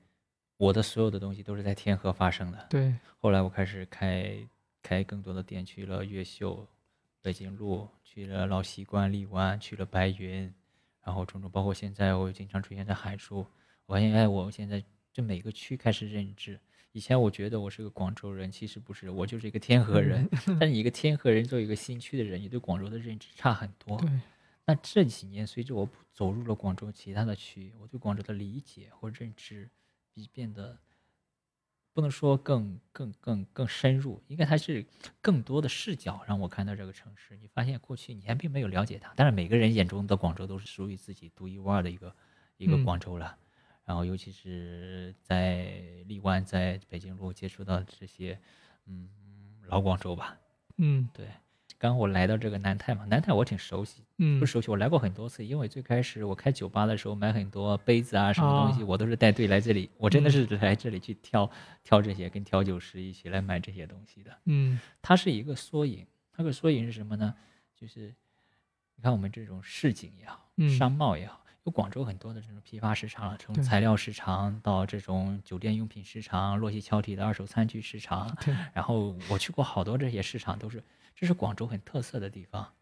[0.65, 2.67] 我的所有的东西都是在天河发生的。
[2.71, 4.35] 对，后来我开始开
[4.83, 6.67] 开更多的店，去了越秀、
[7.21, 10.51] 北京路，去了老西关、荔湾，去了白云，
[11.03, 13.47] 然后种种，包括现在我经常出现在海珠。
[13.85, 16.59] 我发现，哎，我现在这每个区开始认知。
[16.93, 20.27] 以前我觉得我是个广州人，其实不是，我就是一个天河人。
[20.59, 23.99] 但是一个天河人作为一个新区的人，你对广州的认知差很多。
[23.99, 24.09] 对。
[24.65, 29.69] 那这几年随着我走入了广州其他的区，我对广州的理解或认知
[30.15, 30.79] 比变得
[31.93, 34.87] 不能说更更更更深入，应该还是
[35.21, 37.37] 更多的视角让我看到这个城市。
[37.37, 42.15] 你发现过去你还并没有了解它，但是每个人眼中的广州都是属于自己独一无二的一个
[42.57, 43.37] 一个广州了。
[43.85, 48.41] 然后，尤其是在荔湾，在北京路接触到这些，
[48.87, 49.11] 嗯，
[49.67, 50.39] 老广州吧，
[50.79, 51.29] 嗯，对。
[51.85, 55.45] 刚我来到这个南泰嘛，南泰我挺熟悉，嗯，不熟悉，我来过很多次。
[55.45, 59.91] 因为最开始我开酒吧的时候，买很多杯子啊，什么东西，我都是带队来这里。
[59.99, 61.51] 我真的是来这里去挑
[61.83, 64.35] 挑这些，跟调酒师一起来买这些东西的。
[64.47, 67.35] 嗯，它是一个缩影，它个缩影是什么呢？
[67.79, 68.15] 就是
[68.97, 70.41] 你看我们这种市井也好，
[70.79, 71.45] 商贸也好。
[71.65, 78.35] 有广州很多的这种批发市场，从材料市场到这种酒店用品市场、洛西桥体的二手餐具市场。
[78.73, 80.83] 然后我去过好多这些市场，都是
[81.15, 82.75] 这是广州很特色的地方。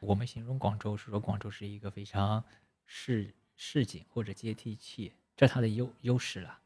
[0.00, 2.44] 我们形容广州是说广州是一个非常
[2.86, 6.60] 市市井或者接地气，这是它的优优势了。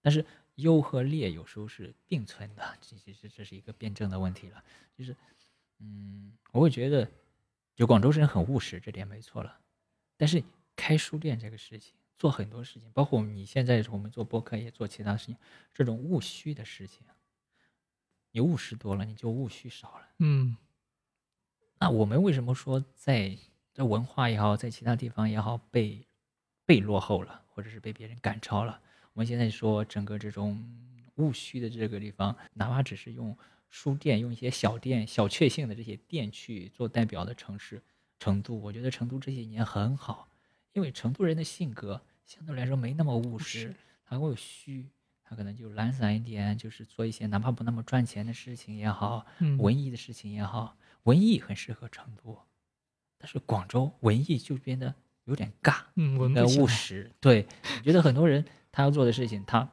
[0.00, 4.64] 但是优和劣有时候是并存的，这其实这是一个辩证的问题了。
[4.96, 5.16] 就是，
[5.80, 7.10] 嗯，我会觉得，
[7.74, 9.58] 就广州人很务实，这点没错了。
[10.16, 10.42] 但是。
[10.78, 15.36] 开书店这个事情，做很多事情，包括你现在我们做播客也做其他事情，
[15.72, 17.00] 这种务虚的事情，
[18.36, 20.08] 你务实多了，你就务虚少了。
[20.18, 20.54] 嗯，
[21.78, 23.34] 那我们为什么说在
[23.72, 26.06] 在文化也好，在其他地方也好，被
[26.66, 28.78] 被落后了，或者是被别人赶超了？
[29.14, 30.62] 我们现在说整个这种
[31.14, 33.34] 务虚的这个地方，哪怕只是用
[33.70, 37.82] 书店，用一些小店、小确幸的这些店去做代表的城市，
[38.18, 40.28] 成都，我觉得成都这些年很好。
[40.74, 44.90] 因为成都人的性格相对来说没那么务实，还会虚，
[45.28, 49.26] 他可能就懒散一点，就是做一些哪怕不那么赚钱的事情也好，
[49.58, 52.38] 文艺的事情也好，文艺很适合成都，
[53.18, 57.10] 但是广州文艺就变得有点尬，嗯，文务实。
[57.20, 57.44] 对，
[57.78, 59.68] 我觉得很多人他要做的事情，他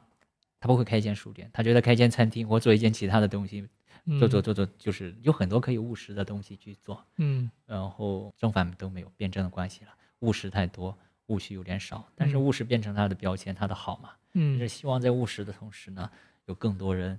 [0.58, 3.68] 他不会开一间书店，他觉得开一间餐厅或做一件其他的东西，
[4.18, 9.92] 做做做做，就是有很多可以务实的东西去做，嗯，然后正反都没有辩证的关系了。
[10.18, 14.10] 务实太多，务虚有点少，但是务实变成他的标签，他的好嘛。
[14.34, 16.10] 嗯，是希望在务实的同时呢，
[16.46, 17.18] 有更多人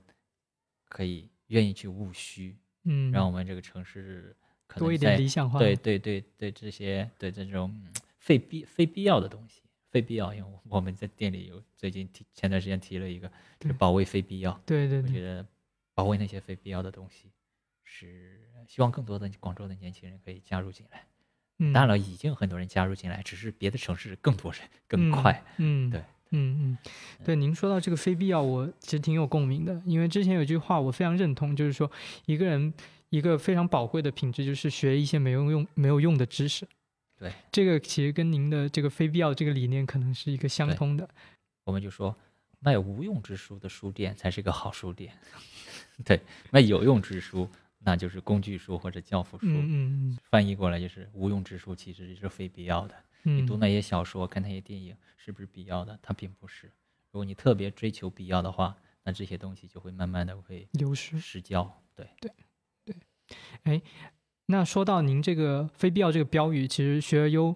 [0.88, 4.36] 可以愿意去务虚，嗯，让我们这个城市
[4.68, 5.60] 可能多一点理想化。
[5.60, 7.76] 对对对对，这些对这种
[8.20, 14.52] 非必非必要的东西，非必要，因为我们在店里有最近提前段时间提了一个，就是保卫非必要。
[14.66, 15.46] 对对，我觉得
[15.94, 17.32] 保卫那些非必要的东西，
[17.84, 21.06] 是希望更多的广州的年轻人可以加入进来。
[21.74, 25.42] 当然了，已经很多人加入进来，只是别的城市更多人更快。
[25.56, 26.78] 嗯，对，嗯嗯，
[27.24, 27.36] 对。
[27.36, 31.90] 您说到这个非必要，我其实挺有共鸣的，因为之前有句话我非常认同，就是说
[32.26, 32.74] 一个人
[33.10, 36.68] 一个非常宝贵的品质就是学一些没有用、没有用的知识。
[37.18, 41.08] 对，这个其实跟您的这个非必要这个理念可能是一个相通的。
[41.64, 42.16] 我们就说
[42.60, 45.14] 卖无用之书的书店才是个好书店，
[46.04, 46.20] 对，
[46.52, 47.50] 卖有用之书。
[47.88, 52.96] 那就是工具书或者教辅书，嗯翻译过来就是无用之书，其实是非必要的。
[53.26, 55.98] 你读那些小说、看那些电影，是不是必要的？
[56.02, 56.68] 它并不是。
[57.12, 61.82] 如果你特别追求必要的话，那这些东西就会慢慢的会流失、失焦。
[61.96, 62.32] 对对
[62.86, 62.96] 对。
[63.64, 63.82] 哎，
[64.48, 67.56] 那说到您这个非必要这个标语，其实学而优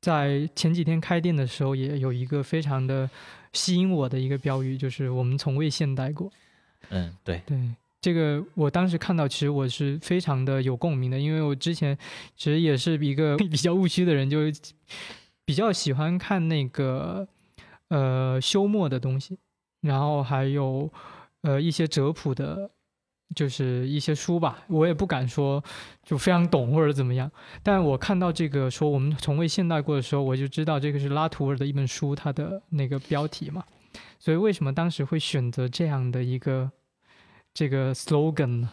[0.00, 3.10] 在前几天开店的时候也有一个非常的
[3.52, 6.32] 吸引我的一个标语，就是我们从未现代过。
[6.88, 7.58] 嗯，对对。
[8.02, 11.96] 这个我当时看到，其实我是非常的有共鸣的，因为我之前
[12.36, 14.38] 其实也是一个 比较务虚的人，就
[15.44, 17.28] 比较喜欢看那个
[17.88, 19.38] 呃休谟的东西，
[19.82, 20.90] 然后还有
[21.42, 22.72] 呃一些哲普的，
[23.36, 24.64] 就是一些书吧。
[24.66, 25.62] 我也不敢说
[26.02, 27.30] 就非常懂或者怎么样，
[27.62, 33.62] 但我看到这个说我们从未现代过的时候，我就知道这个是拉图尔的一本书，它的那个标题嘛。
[34.18, 36.72] 所以为什么当时会选择这样的一个？
[37.54, 38.70] 这个 slogan 呢？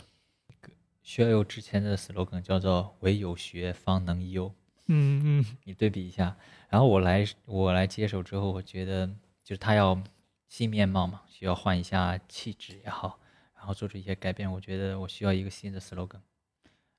[1.03, 4.53] 学友之前的 slogan 叫做“唯有学方能优”。
[4.87, 6.37] 嗯嗯，你对比一下。
[6.69, 9.05] 然后我来我来接手之后，我觉得
[9.43, 10.01] 就是他要
[10.47, 13.19] 新面貌嘛，需要换一下气质也好，
[13.53, 14.49] 然后做出一些改变。
[14.49, 16.21] 我觉得我需要一个新的 slogan。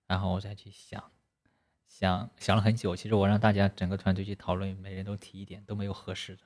[0.06, 1.02] 然后我再去想
[1.88, 6.42] 想想了很久，其实我让大家整个团队去讨论，每人都提一点，都没有合适的。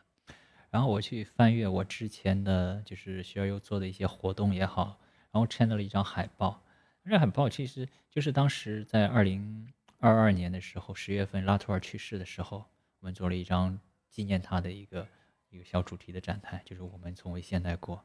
[0.71, 4.99] 然后我去翻阅我之前的就是学而优做的一些活动也好，
[5.35, 6.63] 然后签到了一张海报。
[7.05, 9.69] 这海报其实就是当时在二零
[9.99, 12.65] 二二年的时候，十月份拉图尔去世的时候，
[13.01, 13.77] 我们做了一张
[14.09, 15.09] 纪念他的一个
[15.51, 18.01] 一个小主题的展台，就是我们从未现代过。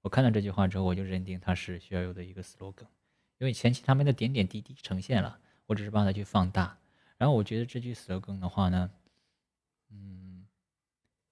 [0.00, 2.88] 我看到这句话之后，我就认定它是需要有的一个 slogan，
[3.38, 6.76] 因为前期他们的点点滴滴呈现了，我只是帮他去放大。
[7.16, 8.90] 然后我觉得这句 slogan 的话呢，
[9.90, 10.44] 嗯，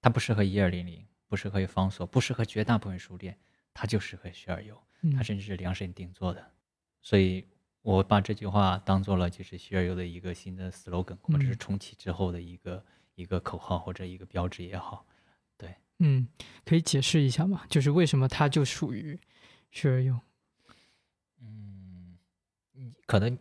[0.01, 3.37] 它不适合一二零零，不适合方所，不适合绝大部分书店，
[3.73, 4.81] 它就适合学而优，
[5.15, 6.51] 它甚至是量身定做的。
[7.01, 7.45] 所以
[7.81, 12.85] 我把这句话当做了就是学而优的一个新的 slogan，或者是重启之后的一个
[13.15, 15.05] 一个口号或者一个标志也好。
[15.57, 16.27] 对，嗯，
[16.65, 17.65] 可以解释一下吗？
[17.69, 19.19] 就是为什么它就属于
[19.71, 20.19] 学而优？
[21.39, 22.17] 嗯，
[23.05, 23.37] 可能。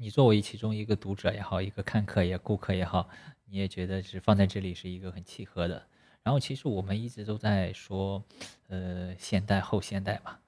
[0.00, 3.08] 你作为其中一个读者也好，一个看客也顾客也好，
[3.46, 5.88] 你也觉得是放在这里是一个很契合的。
[6.22, 8.24] 然后其实我们一直都在说，
[8.68, 10.38] 呃，现代后现代嘛。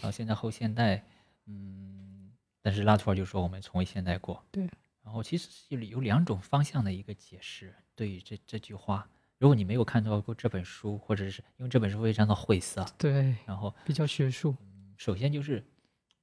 [0.00, 1.04] 然后现在后现代，
[1.46, 2.32] 嗯，
[2.62, 4.44] 但是拉图尔就说我们从未现代过。
[4.50, 4.68] 对。
[5.02, 9.08] 然后其实有有两种方向的一个解释，对于这这句话，
[9.38, 14.56] 如果你没有看到过这本书，或者是因为这本书非常的晦涩，对，然后比较学术。
[14.96, 15.64] 首先就是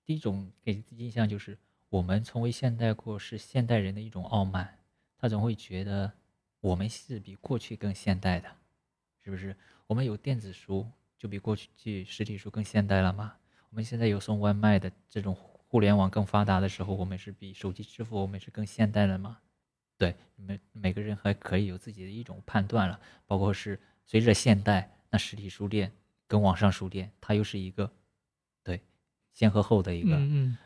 [0.05, 1.57] 第一种给印象就是。
[1.89, 4.77] 我们从未现代过，是现代人的一种傲慢。
[5.17, 6.11] 他总会觉得
[6.59, 8.51] 我们是比过去更现代的，
[9.23, 9.55] 是不是？
[9.87, 10.85] 我们有电子书，
[11.17, 13.37] 就比过去实体书更现代了吗？
[13.69, 19.39] 我们现在有送外卖的这种互联网更发达的时候，我们是比手机支付我们是更现代了嘛？
[19.97, 22.99] 对，每每个人还可以有自己的一种判断了。
[23.25, 25.91] 包括是随着现代，那实体书店
[26.27, 27.91] 跟网上书店，它又是一个
[28.63, 28.82] 对。
[29.34, 30.17] 先和后的一个，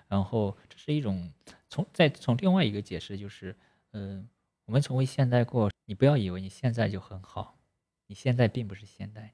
[0.07, 1.29] 然后这是一种
[1.67, 3.53] 从再从另外一个解释就是，
[3.91, 4.25] 嗯，
[4.63, 7.59] 我们从未现代过，你不要以为你现在就很好，
[8.07, 9.33] 你现在并不是现代，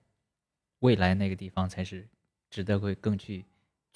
[0.80, 2.10] 未来那个地方才是
[2.50, 3.46] 值得会更去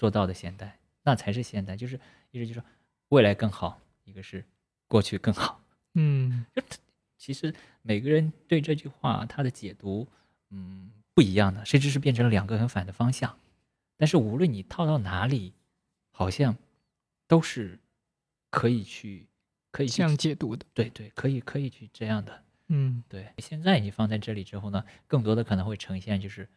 [0.02, 2.00] 做到的现代，那才是现代，就是
[2.32, 2.64] 一直就是
[3.10, 4.44] 未来更好，一个是
[4.88, 5.62] 过去更好，
[5.94, 6.44] 嗯，
[7.20, 10.08] 其实每个人对这句话他的解读，
[10.50, 13.38] 嗯，不一样的，甚至是变成了两个很反的方向。
[13.96, 15.54] 但是无论你套到哪里，
[16.10, 16.58] 好像
[17.28, 17.78] 都是
[18.50, 19.28] 可以去
[19.70, 20.66] 可以这样解读的。
[20.74, 22.44] 对对，可以可以去这样的。
[22.70, 23.32] 嗯，对。
[23.38, 26.50] 现在你放在这里之后呢，更多的可能会呈现就是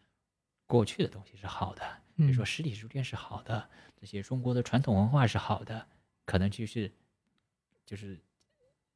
[0.67, 1.83] 过去的东西是好的，
[2.17, 3.69] 比如说实体书店是好的，
[4.01, 5.87] 这些中国的传统文化是好的，
[6.25, 6.91] 可能就是
[7.85, 8.19] 就是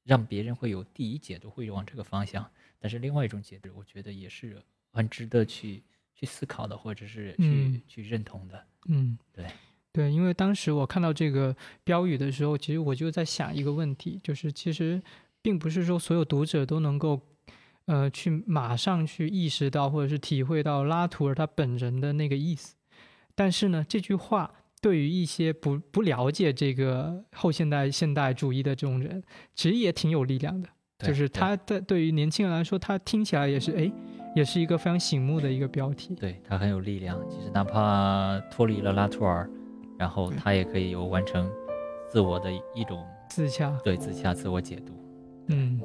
[0.04, 2.50] 让别人会有第一解读会往这个方向。
[2.78, 5.82] 但是另外一种解读，我觉得也是很值得去。
[6.20, 9.46] 去思考的，或者是去去认同的，嗯，对，
[9.92, 15.00] 对，因为当时我看到这个标语的时候，其实我就在想一个问题，就是其实
[15.40, 17.20] 并不是说所有读者都能够，
[17.88, 22.76] 呃，去马上去意识到或者是体会到拉图尔他本人的那个意思，
[23.34, 29.22] 但是呢，这句话对于一些不不了解这个后现代现代主义的这种人，
[29.54, 33.90] 其实也挺有力量的，就是他的对于年轻人来说，他听起来也是哎。
[34.36, 37.18] 也是一个非常醒目的一个标题，对他很有力量。
[37.28, 39.50] 其实哪怕脱离了拉图尔，
[39.98, 41.50] 然后他也可以有完成
[42.08, 44.92] 自我的一种自洽，对自洽、自我解读。
[45.48, 45.80] 嗯，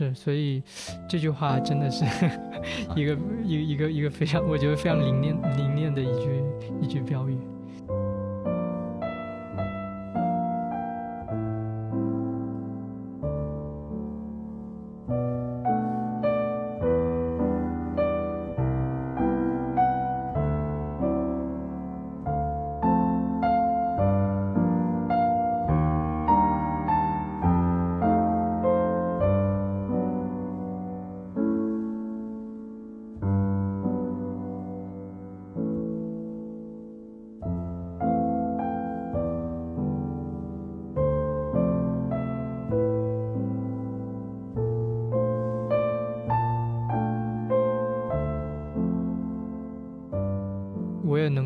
[0.00, 0.62] 是，所以
[1.06, 2.06] 这句话真的是
[2.96, 6.42] 一个一一个一个非常，我觉得非常灵验灵验的一句
[6.80, 7.36] 一句标语。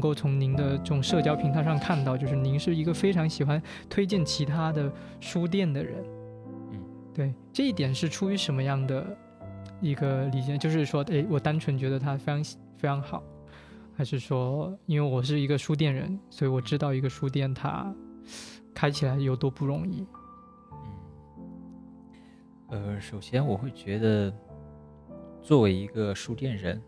[0.05, 6.05] 够从您的这种社交平台上看到，就是您是一个非常喜欢推荐其他的书店的人。
[6.73, 6.85] 嗯，
[7.15, 9.17] 对，这一点是出于什么样的
[9.81, 10.59] 一个理解？
[10.59, 12.45] 就是说，哎，我单纯觉得它非常
[12.77, 13.23] 非常好，
[13.97, 17.91] 还是说，因为我是一个书店人，所以我知道一个书店它
[18.75, 20.07] 开起来有多不容易？
[22.69, 24.31] 嗯，呃，首先我会觉得，
[25.41, 26.79] 作为一个书店人，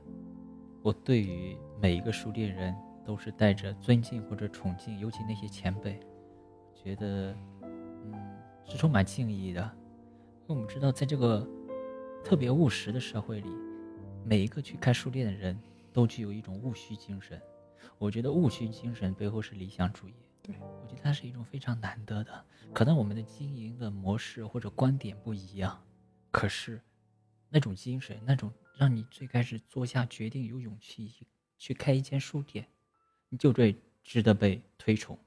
[0.83, 2.77] 我对于每一个书店人。
[3.07, 6.01] 都是带着尊敬或者崇敬，尤其那些前辈，
[6.75, 7.33] 觉得，
[7.63, 8.15] 嗯，
[8.67, 9.63] 是充满敬意的。
[9.63, 11.49] 因为我们知道，在这个
[12.25, 13.49] 特别务实的社会里，
[14.25, 15.57] 每一个去开书店的人
[15.93, 17.41] 都具有一种务虚精神。
[17.99, 20.15] 我觉得务虚精神背后是理想主义。
[20.43, 22.45] 对，我觉得它是一种非常难得的。
[22.73, 25.83] 可能我们的经营的模式或者观点不一样，
[26.31, 26.81] 可是
[27.49, 31.13] 那种精神，那种让你最开始做下决定、有勇气
[31.59, 32.76] 去开一间书店，你
[33.39, 33.75] 就这
[34.05, 35.19] 值得被推崇，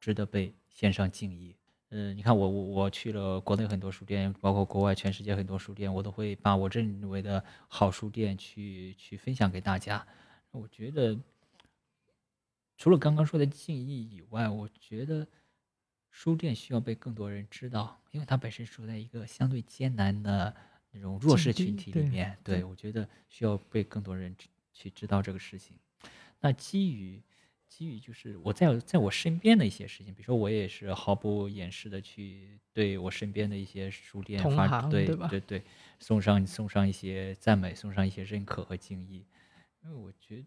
[0.00, 1.56] 值得被献上敬意。
[1.90, 10.06] 嗯，你看我我我去了国内很多书店，包括国外全世界很多书店，我都会把我认为的好书店去去分享给大家。
[10.50, 11.18] 我觉得。
[12.78, 15.24] 除了刚刚说的敬意以外，我觉得
[16.10, 20.52] 书店需要被更多人知道，因为它本身处在一个相对艰难的
[20.90, 22.36] 那种弱势群体里面。
[22.42, 24.34] 对，我觉得需要被更多人
[24.72, 25.76] 去知道这个事情。
[26.40, 27.22] 那基于
[27.72, 35.62] 基于就是我在在我身边的一些事情，比如说我也是毫不掩饰的去对我身边的一些书店发对对对
[35.98, 39.24] 送上送上一些赞美，送上一些认可和敬意，
[39.82, 40.44] 因为我觉得。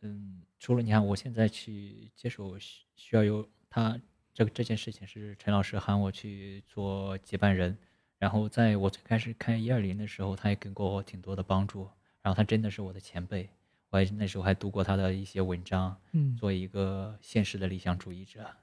[0.00, 3.98] 嗯，除了你看，我现在去接手需需要有他
[4.34, 7.78] 这个这件事情是陈老师喊我去做接班人，
[8.18, 11.88] 然后在我最开始开一二零的时候，他也给过我挺多的帮助，
[12.22, 13.48] 然后他真的是我的前辈，
[13.90, 18.54] 我还那时候还读过他的一些文章，嗯，做一个现实的理想主义者，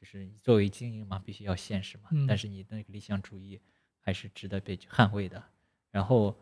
[0.00, 3.60] 就是作为精英嘛，必须要现实嘛，但是你那个理想主义
[4.00, 5.42] 还是值得被捍卫的，
[5.90, 6.38] 然后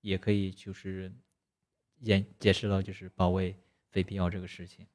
[0.00, 1.12] 也可以就是。
[2.02, 3.54] 也解释了就是保卫
[3.90, 4.86] 非必要这个事情，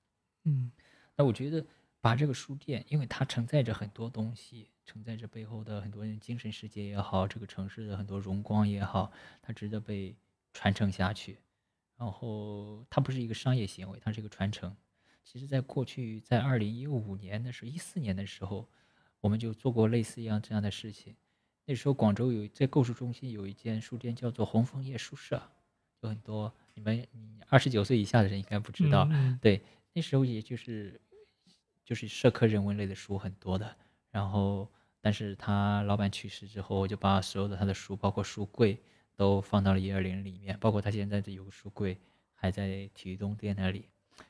[0.45, 0.71] 嗯，
[1.15, 1.63] 那我觉得
[2.01, 9.11] 把这个书店，因为它承载着很多东西，承载着背后的很多人精神世界也好，这个城市的很多荣光也好，
[9.43, 10.15] 它值得被
[10.51, 11.37] 传承下去。
[11.97, 14.75] 然后它不是一个商业行为，它是一个传承。
[15.23, 18.69] 其实，在过去，在二零一五年的时候，一四年的时候，
[19.21, 21.15] 我们就做过类似一样这样的事情。
[21.65, 25.41] 那时候广州有在购书中心有一间书店叫做红枫叶书社，
[26.01, 26.53] 有很多。
[26.75, 29.09] 你们，你二十九岁以下的人应该不知道，
[29.41, 31.01] 对，那时候也就是
[31.83, 33.75] 就是社科人文类的书很多的，
[34.11, 34.69] 然后，
[35.01, 38.79] 但是他老板去世之后，我就把所有的他的书，包括书柜，
[39.15, 41.97] 都放到了一二零里面，包括他现在的有个书柜
[42.33, 43.89] 还在体育东店那里，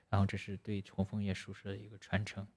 [0.10, 2.48] 然后这是对重逢夜书社的一个传承。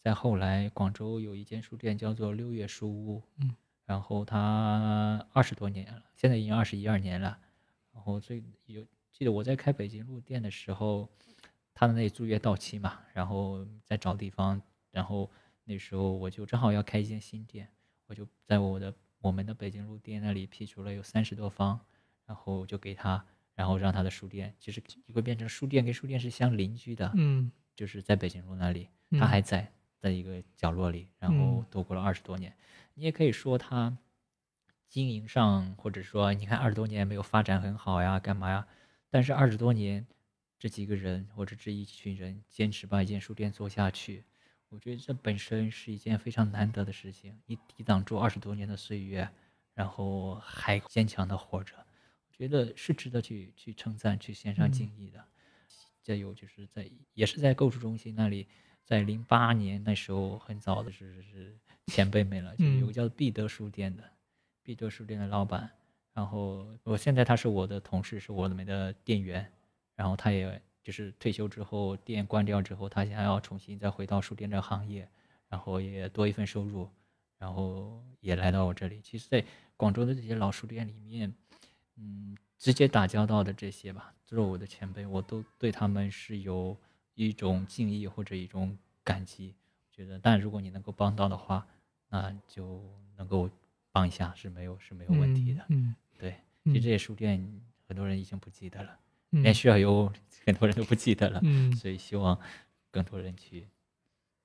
[0.00, 7.38] 再后来，广州有一间书店叫做六月书屋，嗯，然后它二十多年了，现在已经二十一二年了，
[7.92, 8.86] 然后最有。
[9.12, 11.08] 记得我在开北京路店的时候，
[11.72, 14.60] 他的那租约到期嘛，然后在找地方，
[14.90, 15.30] 然后
[15.64, 17.66] 那时候我就正好要开一间新店，
[18.08, 21.80] 我就在我的我们的北京路店那里批出了有三十多方，
[22.26, 32.54] 然后就给他，然后让他的书店，其实会变成书店跟书店是相邻居的，嗯，就是在北京路那里，他还在在一个角落里，然后度过了二十多年，
[32.94, 33.96] 你也可以说他
[34.88, 38.66] 经营上或者说你看二十多年没有发展很好呀，干嘛呀？
[39.10, 40.06] 但是二十多年，
[40.58, 44.24] 这几个人或者这一群人坚持把一间书店做下去，
[44.68, 47.38] 我觉得这本身是一件非常难得的事情。
[47.46, 49.28] 你抵挡住二十多年的岁月，
[49.74, 55.24] 然后还坚强的活着，我觉得是值得去去称赞、去献上敬意的。
[56.02, 58.46] 再有就是在也是在购书中心那里，
[58.84, 61.56] 在零八年那时候很早的是是
[61.86, 64.04] 前辈们了，就有个叫必得书店的，
[64.62, 65.70] 必得书店的老板。
[66.12, 69.52] 然后我现在他是我的同事，是我里面的店员。
[69.94, 75.08] 然后他也就是退休之后，店关掉之后，他想要重新再回到书店这个行业，
[75.48, 76.88] 然后也多一份收入，
[77.38, 79.00] 然后也来到我这里。
[79.00, 79.44] 其实，在
[79.76, 81.34] 广州的这些老书店里面，
[81.96, 86.76] 嗯，直接打交道的这些吧，都是我的前辈，我都对他们是有
[87.14, 89.56] 一种敬意或者一种感激。
[89.90, 91.66] 觉得，但如果你能够帮到的话，
[92.08, 92.80] 那就
[93.16, 93.50] 能够
[93.90, 95.66] 帮一下是没有是没有问题的。
[95.68, 95.92] 嗯。
[96.16, 98.96] 对，其实这些书店很多人已经不记得了，
[99.30, 100.12] 连需要有
[100.44, 101.40] 很多人都不记得了，
[101.76, 102.38] 所以希望
[102.90, 103.68] 更多人去。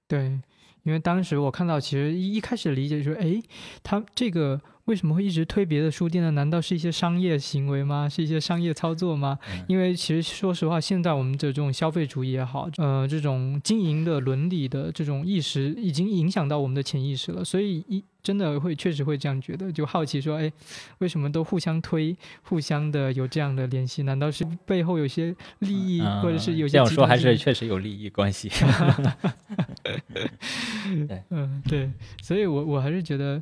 [0.08, 0.40] 对，
[0.84, 3.42] 因为当时我看到，其实一开始理解说，哎，
[3.84, 4.62] 他这个。
[4.92, 6.32] 为什么会一直推别的书店呢？
[6.32, 8.10] 难道是一些商业行为吗？
[8.10, 9.40] 是一些商业操作吗？
[9.70, 17.42] 因为其实说实话，现在我们的这种消费主义也好，呃，这种经营的伦理的这种意识，已经影响到我们的潜意识了。
[17.42, 20.52] 所以一真的会确实会这样觉得，就好奇说，哎，
[20.98, 24.04] 为什么都互相推，互相的有这样的联系？
[24.04, 26.74] 难道是背后有些利益，或者是有些？
[26.74, 28.52] 这样说还是确实有利益关系。
[31.08, 31.90] 对，嗯，对，
[32.22, 33.42] 所以我我还是觉得。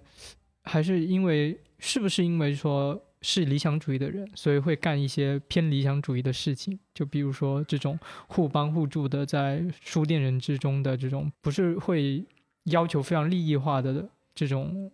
[0.69, 6.77] 还是因为是不是因为说是理想主义的人，所以会干一些偏理想主义的事情？
[6.93, 7.97] 就比如说这种
[8.27, 12.23] 互帮互助的，在书店人之中的这种，不是会
[12.65, 14.91] 要求非常利益化的这种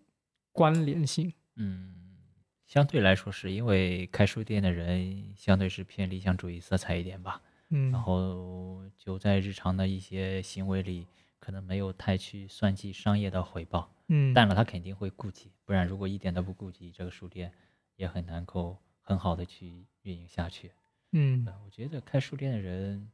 [0.54, 1.34] 关联性？
[1.58, 1.94] 嗯，
[2.66, 11.06] 相对来说是因为开书店的人相对是偏理想主义色彩一点吧，嗯，然后就在日常的一些行为里，
[11.38, 13.92] 可能没有太去算计商业的回报。
[14.08, 17.52] 嗯，淡了他肯定会顾及，不然如果一点都不顾及，这个书店
[17.96, 20.72] 也很难够很好的去运营下去。
[21.12, 23.10] 嗯呃我觉得开书店的人，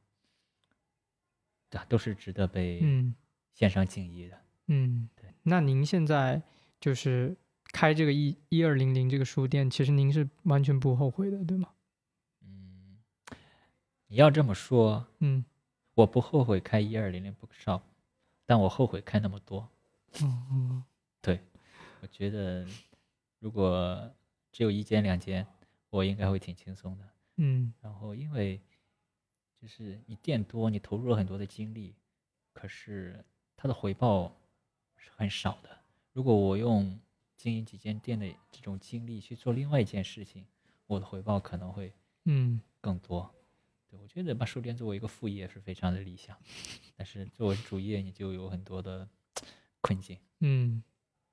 [1.70, 3.14] 对啊，都是值得被嗯
[3.54, 4.38] 献上敬意的。
[4.68, 5.34] 嗯，对。
[5.44, 6.42] 那您现在
[6.80, 7.36] 就是
[7.72, 11.70] 开这个一一二零零这个书店，其实您是完全不后悔的，对吗？
[12.44, 12.98] 嗯，
[14.08, 15.46] 你要这么说，嗯
[15.94, 17.82] 我不后悔开一二零零 bookshop，
[18.46, 19.70] 但我后悔开那么多。
[20.22, 20.84] 嗯嗯
[21.22, 21.40] 对，
[22.02, 22.68] 我觉得
[23.40, 24.14] 如果
[24.52, 25.46] 只有一间两间，
[25.90, 27.10] 我应该会挺轻松的。
[27.38, 28.62] 嗯然后因为
[29.60, 31.96] 就是你店多，你投入了很多的精力，
[32.54, 33.24] 可是
[33.56, 34.36] 它的回报
[34.98, 35.70] 是很少的。
[36.14, 37.00] 如果我用
[37.38, 40.46] 经营几间店的这种精力去做另外一件事情，
[40.88, 41.94] 我的回报可能会
[42.26, 43.34] 嗯更多。
[43.88, 46.38] 对我觉得把书店作为一个副业是非常的理想，
[46.96, 49.08] 但是作为主业，你就有很多的
[49.82, 50.18] 困境。
[50.40, 50.82] 嗯，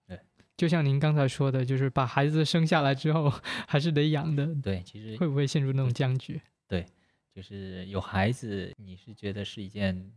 [0.06, 0.18] 对，
[0.56, 3.32] 就像您刚才说的，就是把孩子生下来之后
[3.68, 6.40] 还是得养的，对，其实会不会陷入那种僵局？
[6.66, 6.84] 对
[7.32, 10.12] 就是有孩子，你是觉得是一件，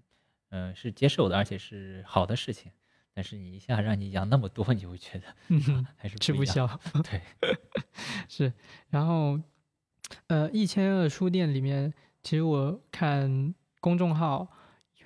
[0.49, 2.71] 呃，是接受的，而且是好的事情。
[3.13, 6.45] 但是你一下让你养那么多，你会觉得嗯， 还是吃不。
[6.45, 6.65] 消。
[7.03, 7.21] 对，
[8.29, 8.53] 是，
[8.89, 9.37] 然后，
[10.27, 14.47] 呃，一千二书店里面，其实我看公众号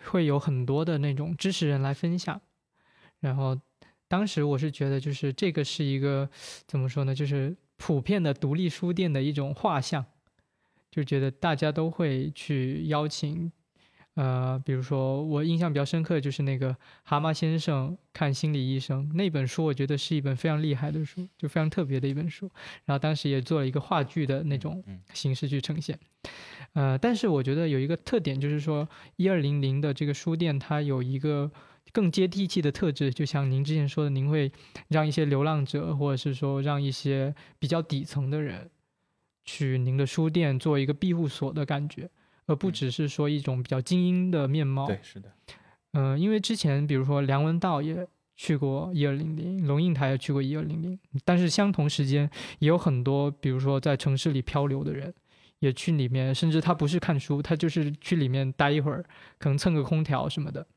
[0.05, 2.39] 会有很多的那种支持人来分享，
[3.25, 3.59] 然后
[4.07, 6.29] 当时我是觉得，就是这个是一个
[6.67, 10.05] 怎么说呢，就是普遍的独立书店的一种画像，
[10.91, 13.51] 就觉得大家都会去邀请。
[14.13, 16.73] 呃，比如说我印象比较深刻的就是那个
[17.03, 22.49] 蛤蟆先生看心理医生那本书，我觉得是一本非常厉害的书，就非常特别的一本书。
[22.85, 25.99] 然后当时也做了一个话剧的那种嗯，形式去呈现。
[26.73, 31.51] 呃，但是我觉得有一个特点，就是说一二零零的这个书店，它有一个
[31.95, 34.51] 更接地气的特质，就像您之前说的，您会
[34.89, 38.69] 让一些流浪者，或者是说让一些比较底层的人，
[39.45, 42.09] 去您的书店做一个庇护所的感觉，
[42.47, 44.87] 而不嗯只是说一种比较精英的面貌。
[44.87, 45.31] 对，是的，
[45.93, 52.29] 嗯，因为之前比如说梁文道也去过一二零零，龙应台也去过一二零零，但是相同时间
[52.59, 55.13] 也有很多，比如说在城市里漂流的人，
[55.59, 59.05] 也去里面，甚至他不是看书，他就是去里面待一会儿，
[59.39, 60.67] 可能蹭个空调什么的。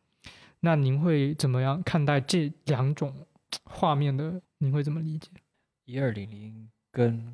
[0.61, 3.27] 那您会怎么样看待这两种
[3.65, 4.43] 画面的？
[4.59, 5.31] 您会怎么理解？
[5.85, 7.33] 一二零零跟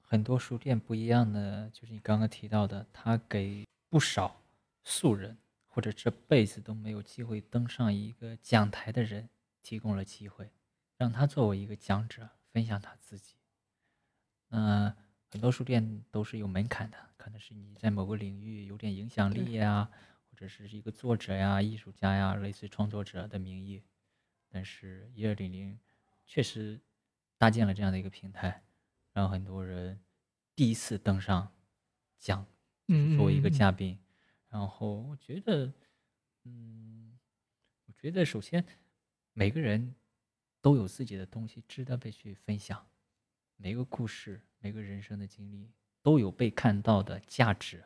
[0.00, 4.40] 很多书店不一样的，就是你刚刚提到的，它给不少
[4.84, 9.28] 素人或者这辈子都没有机会登上一个讲台的人
[9.62, 10.50] 提供了机会，
[10.96, 13.34] 让他作为一个讲者分享他自己。
[14.48, 14.94] 那
[15.30, 23.82] 很多书店都是有门槛的，可能是你在某个领域有点影响力呀，或者是一个作者呀、艺术家呀，类似创作者的名义。
[24.48, 25.78] 但是，一二零零
[26.24, 26.80] 确实
[27.36, 28.62] 搭建了这样的一个平台，
[29.12, 30.00] 让很多人
[30.54, 31.52] 第一次登上
[32.18, 32.46] 讲，
[32.86, 33.98] 嗯，作为一个嗯嗯嘉宾。
[34.48, 35.72] 然后我觉得，
[36.44, 37.18] 嗯，
[37.86, 38.64] 我觉得首先
[39.32, 39.94] 每个人
[40.62, 42.88] 都有自己的东西值得被去分享，
[43.56, 45.70] 每个故事、每个人生的经历
[46.02, 47.84] 都有被看到的价值。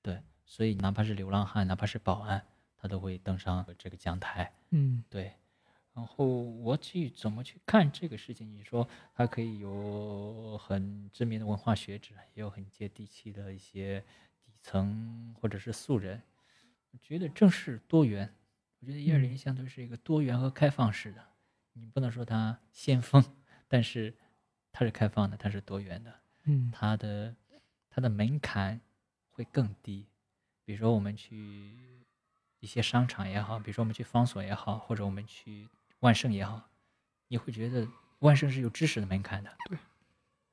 [0.00, 2.44] 对，所以哪怕是流浪汉，哪怕是保安，
[2.76, 4.52] 他都会登上这个讲台。
[4.70, 5.32] 嗯对，
[5.94, 8.50] 然后我去怎么去看这个事情？
[8.52, 14.00] 你说它可以有很知名的文化学者，也有很接地气的一些
[14.44, 16.20] 底层或者是素人。
[16.90, 18.34] 我觉得正是多元。
[18.80, 21.24] 我觉得一二零嗯相对是一个多元和开放式的，
[21.72, 23.24] 你不能说它先锋，
[23.68, 24.12] 但是
[24.72, 26.12] 它是开放的，它是多元的。
[26.44, 27.34] 嗯它的
[27.88, 28.80] 它的门槛
[29.30, 30.08] 会更低。
[30.72, 31.70] 比如说我们去
[32.58, 35.68] 一些商场也好，比如说我们去方所也好，或者我们去
[36.00, 36.66] 万盛也好，
[37.28, 37.86] 你会觉得
[38.20, 39.54] 万盛是有知识的门槛的。
[39.68, 39.76] 对。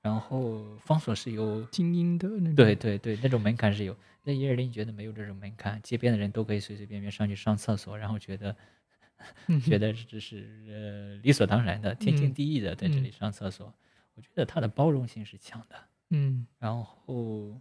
[0.01, 2.55] 然后方所是有，精英的那种。
[2.55, 3.95] 对对对，那种门槛是有。
[4.23, 8.53] 那一二零觉得没有这种门槛，街边的人都可以随随便便上去上厕所，然后觉得
[9.47, 13.73] 嗯 觉得这是呃理所当然的、天经嗯地义的在这里嗯上厕所。
[14.15, 15.81] 我觉得它的包容性是强的。
[16.09, 17.57] 嗯然后，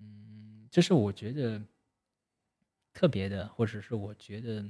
[0.00, 1.62] 嗯，这是我觉得
[2.98, 4.68] 特别的，或者是我觉得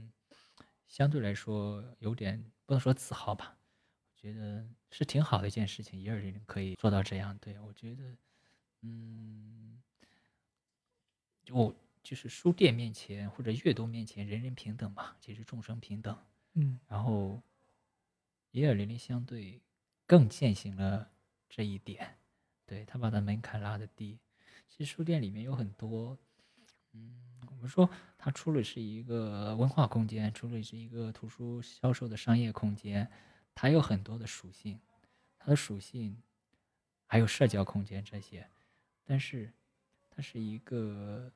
[0.86, 3.56] 相对来说有点不能说自豪吧，
[4.12, 5.98] 我觉得是挺好的一件事情。
[5.98, 8.14] 一二零可以做到这样，对我觉得，
[8.82, 9.82] 嗯，
[11.42, 16.14] 就就是书店面前或者阅读面前人人平等嘛，其实众生平等。
[16.52, 17.42] 嗯然后，
[18.50, 19.58] 一二零零相对
[20.06, 21.10] 更践行了
[21.48, 22.18] 这一点，
[22.66, 24.18] 对他把它门槛拉得低。
[24.68, 26.18] 其实书店里面有很多，
[26.92, 27.27] 嗯，
[27.58, 33.10] 我们说它除了是一个文化空间，除了是一个图书销售的商业空间，
[33.52, 34.78] 它有很多的属性，
[35.40, 36.22] 它的属性
[37.04, 38.48] 还有社交空间这些，
[39.02, 39.52] 但是
[40.08, 41.32] 它是一个，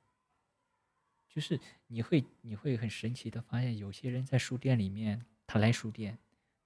[1.28, 1.58] 就是
[1.88, 6.16] 你会你会很神奇的发现，有些人在书店里面，他来书店，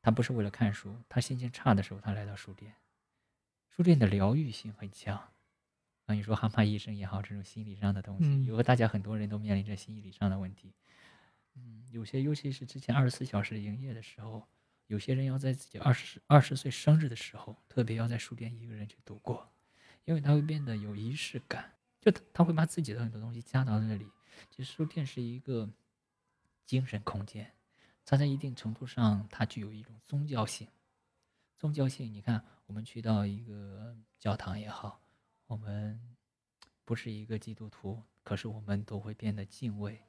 [0.03, 2.75] 他不是为了看书，他心情差的时候他来到书店，
[3.71, 5.33] 书店的疗愈性很强。
[6.07, 10.73] 啊，你说害怕医生也好，这种心理上的东西，嗯因为大家很多人都面临着心理上的问题。
[11.55, 14.47] 嗯，有些尤其是之前二十四小时营业的时候，
[14.87, 19.51] 有些人要在自己二十二十岁生日的时候，特别要在书店一个人去度过，
[20.05, 24.07] 因为他会变得有仪式感，就他他会把自己的很多东西加到那里。
[24.51, 25.69] 其实书店是一个
[26.65, 27.53] 精神空间，
[28.05, 30.69] 它在一定程度上它具有一种宗教性。
[31.57, 35.01] 宗教性，你看，我们去到一个教堂也好，
[35.47, 35.99] 我们
[36.85, 40.01] 不是一个基督徒，可是我们都会变得敬畏，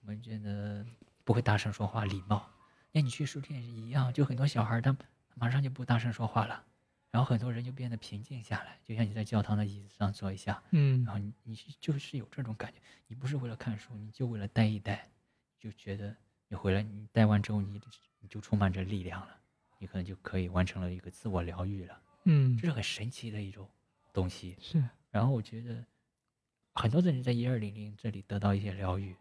[0.00, 0.84] 我们觉得
[1.24, 2.48] 不会大声说话，礼貌。
[2.92, 4.96] 那你去书店也是一样，就很多小孩他
[5.34, 6.64] 马上就不大声说话了，
[7.10, 15.08] 然后很多人就变得平静下来，就像你在教堂的椅子上坐一下，嗯然后你你就是有这种感觉，你不是为了看书，你就为了待一待，
[15.58, 16.16] 就觉得
[16.48, 17.80] 你回来你待完之后你
[18.18, 19.36] 你就充满着力量了，
[19.78, 23.68] 你可能就可以完成了一个自我疗愈了，嗯这是很神奇的一种
[24.12, 24.56] 东西。
[24.60, 25.84] 是然后我觉得
[26.74, 29.16] 很多的人在一二零零这里得到一些疗愈，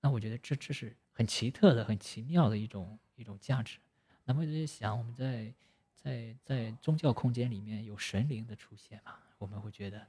[0.00, 3.78] 那我觉得这这是很奇特的、很奇妙的一种一种价值。
[4.24, 5.52] 那么在想，我们在
[5.94, 10.06] 在在宗教空间里面有神灵的出现嘛，我们会觉得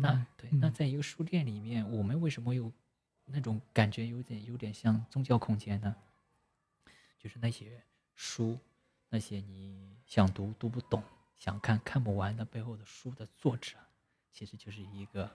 [0.00, 2.72] 那对，那嗯在一个书店里面，我们为什么有
[3.26, 5.94] 那种感觉有点有点像宗教空间呢？
[7.18, 7.82] 就是那些
[8.14, 8.58] 书，
[9.08, 11.02] 那些你想读读不懂、
[11.36, 13.76] 想看看不完的背后的书的作者，
[14.32, 15.30] 其实就是一个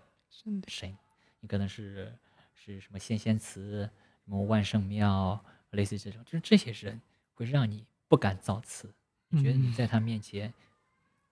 [0.68, 0.98] 神，
[1.40, 2.14] 你可能是
[2.54, 3.90] 是什么先贤祠、
[4.26, 7.00] 什么万圣庙，类似于这种，就是这些人
[7.34, 8.94] 会让你不敢造次，
[9.30, 10.54] 你觉得你嗯在他面前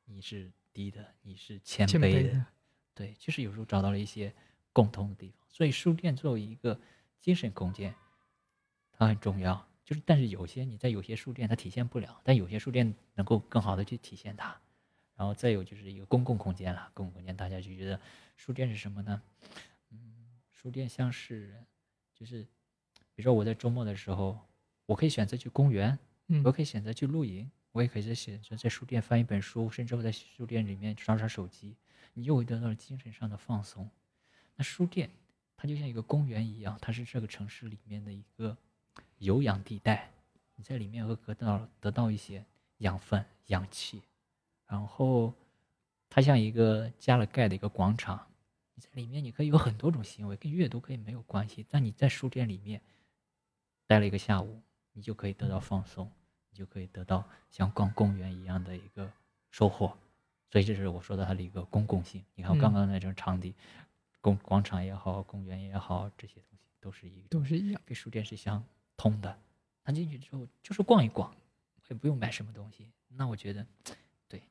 [0.06, 2.46] 你是低的，你是谦谦卑的，卑的，
[2.94, 4.34] 对，就是有时候找到了一些
[4.72, 5.48] 共通的地方。
[5.50, 6.80] 所以书店作为一个
[7.20, 7.96] 精神空间，
[8.92, 9.68] 它很重要。
[9.88, 14.54] 就是，但是有些你在有些书店它体现不了，但有些书店能够更好的去体现它。
[15.16, 17.98] 然后再有就是一个公共空间了，公共空间大家就觉得
[18.36, 19.22] 书店是什么呢？
[19.92, 19.98] 嗯，
[20.52, 21.56] 书店像是
[22.14, 22.44] 就是，
[23.16, 24.38] 比如说我在周末的时候，
[24.86, 31.78] 我可以选择去公园，嗯我可以选择去露营，我也可以在选择在书店翻一本书，甚至我在书店里面刷刷手机，
[32.14, 33.90] 你又会得到了精神上的放松。
[34.58, 35.10] 那书店
[35.56, 38.56] 它就像一个公园一样，它是这个城市里面的一个
[39.18, 40.12] 有氧地带，
[40.56, 42.44] 你在里面会得到得到一些
[42.78, 44.02] 养分、氧气，
[44.68, 45.34] 然后
[46.10, 48.28] 它像一个加了钙的一个广场，
[48.76, 52.82] 你在里面你可以有很多种行为，跟阅读可以没有关系，但你在书店里面
[53.86, 54.62] 待了一个下午，
[54.94, 56.12] 你就可以得到放松，
[56.50, 59.12] 你就可以得到像逛公园一样的一个
[59.52, 59.98] 收获。
[60.50, 62.24] 所以这是我说的它的一个公共性。
[62.36, 63.54] 你看我刚嗯刚那种场地，
[64.22, 67.82] 公广场也好，公园也好，这些东西都是一个都是一样。
[67.86, 68.64] 跟书店是相
[68.98, 69.40] 通的。
[69.84, 71.34] 他进去之后就是逛一逛，
[71.88, 72.92] 也不用买什么东西。
[73.08, 73.66] 那我觉得
[74.28, 74.42] 对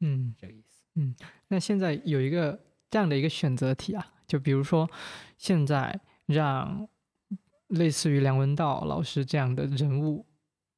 [0.00, 0.82] 嗯，这个意思。
[0.94, 1.14] 嗯
[1.48, 4.88] 那现在有一个这样的一个选择题啊，就比如说
[5.36, 6.88] 现在让
[7.68, 10.24] 类似于梁文道老师这样的人物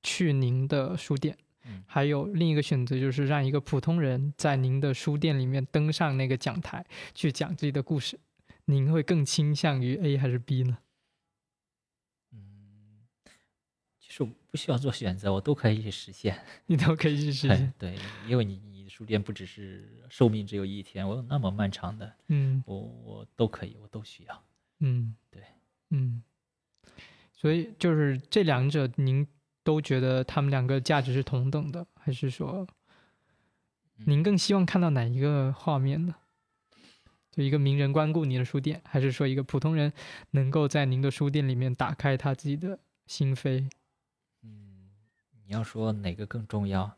[0.03, 8.19] 去您的书店，嗯还有另一个选择就是让一个普通人在您的书店里面登上那个讲台去讲自己的故事，
[8.65, 10.79] 您会更倾向于 A 还是 B 呢？
[12.33, 13.07] 嗯，
[14.09, 16.41] 其实不需要做选择，我都可以去实现。
[16.65, 17.73] 你都可以去实哎现。
[17.79, 17.95] 对，
[18.27, 24.43] 因为你你的书店不只是寿命只有一天，我有那么漫长的，嗯我我都可以，我都需要。
[24.79, 25.43] 嗯，对，
[25.91, 26.23] 嗯，
[27.35, 29.27] 所以就是这两者，您
[29.63, 32.67] 都觉得他们两个价值是同等的，还是说
[34.07, 36.15] 您更希望看到哪一个画面呢？
[37.31, 39.93] 就一个名人光顾你的书店，还是说一个普通人
[40.31, 43.69] 能够在您的书店里面打开他自己的心扉？
[45.49, 46.95] 嗯，你要说哪个更重要？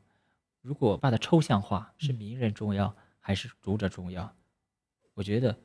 [0.61, 4.35] 如果把它抽象化，是嗯名人重要还是读者重要？
[5.15, 5.57] 我觉得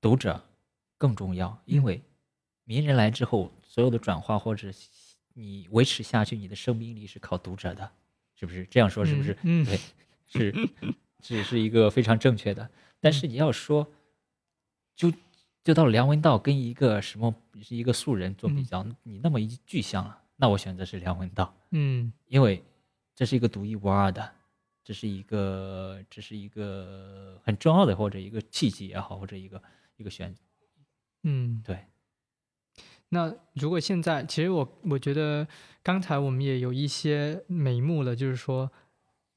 [0.00, 0.42] 读者
[0.96, 2.02] 更重要，因嗯为
[2.64, 4.70] 名人来之后，所有的转化或者
[5.34, 7.90] 你维持下去，你的生命力是靠读者的，
[8.36, 8.64] 是不是？
[8.66, 9.32] 这样说是不是？
[9.42, 9.80] 嗯嗯对，
[10.26, 10.68] 是
[11.20, 12.70] 是是一个非常正确的。
[13.00, 13.90] 但是你要说，
[14.94, 15.12] 就
[15.62, 22.64] 就到梁文道跟一个什么是一个素人做比嗯较，你那么一具象了，那我选择是梁文道，嗯因为
[23.14, 24.32] 这是一个独一无二的，
[24.82, 29.62] 这是一个这是一个很重要的或者一个契机也好，或者一个
[29.96, 30.34] 一个选
[31.22, 31.86] 嗯，对。
[33.10, 35.46] 那如果现在，其实我我觉得
[35.84, 38.72] 刚才我们也有一些眉目了，就是说，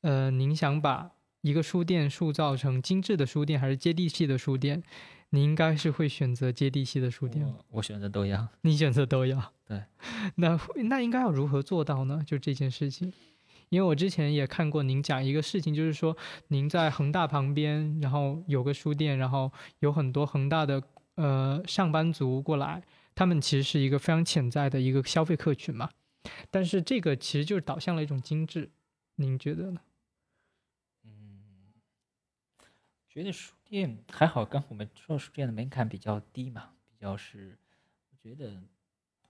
[0.01, 4.81] 呃，您想把一个书店塑造成精致的书店，还是接地气的书店？
[5.29, 7.45] 你应该是会选择接地气的书店。
[7.45, 8.47] 我我选择都要。
[8.61, 9.53] 你选择都要。
[9.65, 9.83] 对。
[10.35, 12.23] 那那应该要如何做到呢？
[12.25, 13.11] 就这件事情，
[13.69, 16.15] 因为我之前也看过您讲一个事情，就是说
[16.47, 20.81] 您在恒大旁边，然后有个书店，然后有很多恒大的
[21.15, 22.83] 呃上班族过来。
[23.13, 25.89] 他们其实是一个非常潜在的一个消费客群嘛，
[26.51, 28.69] 但是这个其实就是导向了一种精致，
[29.15, 29.81] 您觉得呢？
[31.03, 31.73] 嗯，
[33.17, 37.57] 觉得书店还好，刚我们说书店的门槛比较低嘛，比较是，
[38.11, 38.61] 我觉得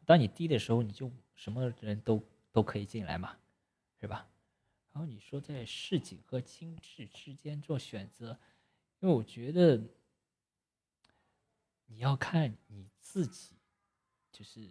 [0.03, 2.21] 当你低的时候，你就什么人都
[2.51, 3.37] 都可以进来嘛，
[4.01, 4.27] 是吧？
[4.91, 8.37] 然后你说在市井和精致之间做选择，
[8.99, 9.81] 因为我觉得
[11.85, 13.55] 你要看你自己。
[14.33, 14.69] 就是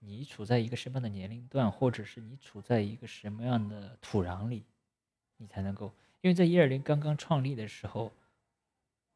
[0.00, 4.66] 你处在一个什么样的年龄段，或者是你处在一个什么样的土壤里，
[5.38, 5.94] 你才能够。
[6.20, 8.12] 因为在一二零刚刚创立的时候，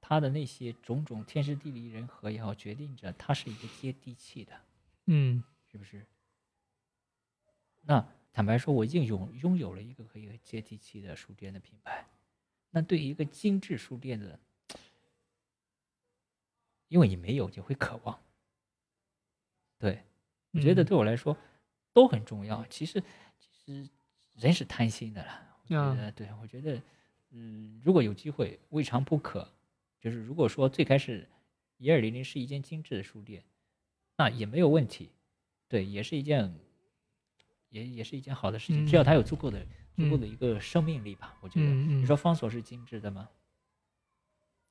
[0.07, 4.52] 它的那些种种天时地利人和也好，决定着他是一个接地气的，
[5.07, 5.42] 嗯，
[5.72, 6.05] 是不是？
[7.80, 12.07] 那坦白说，我已经拥拥有了一个可以接地气的书店的品牌。
[12.68, 14.38] 那对于一个精致书店的，
[16.88, 18.20] 因为你没有，你会渴望。
[19.78, 20.05] 对，
[20.50, 21.34] 我觉得对我来说
[21.94, 22.62] 都很重要。
[22.66, 23.02] 其实，
[23.38, 23.88] 其实
[24.34, 25.57] 人是贪心的啦。
[25.62, 26.78] 我觉得，对我觉得，
[27.30, 29.50] 嗯，如果有机会，未尝不可。
[30.05, 31.26] 就是如果说最开始
[31.78, 33.42] 一二零零是一间精致的书店，
[34.18, 35.09] 那也没有问题。
[35.66, 36.55] 对，也是一件，
[37.70, 38.86] 也也是一件好的事情。
[38.86, 41.38] 只要它有足够的、足够的一个生命力吧。
[41.40, 43.30] 我觉得，你说方所是精致的吗？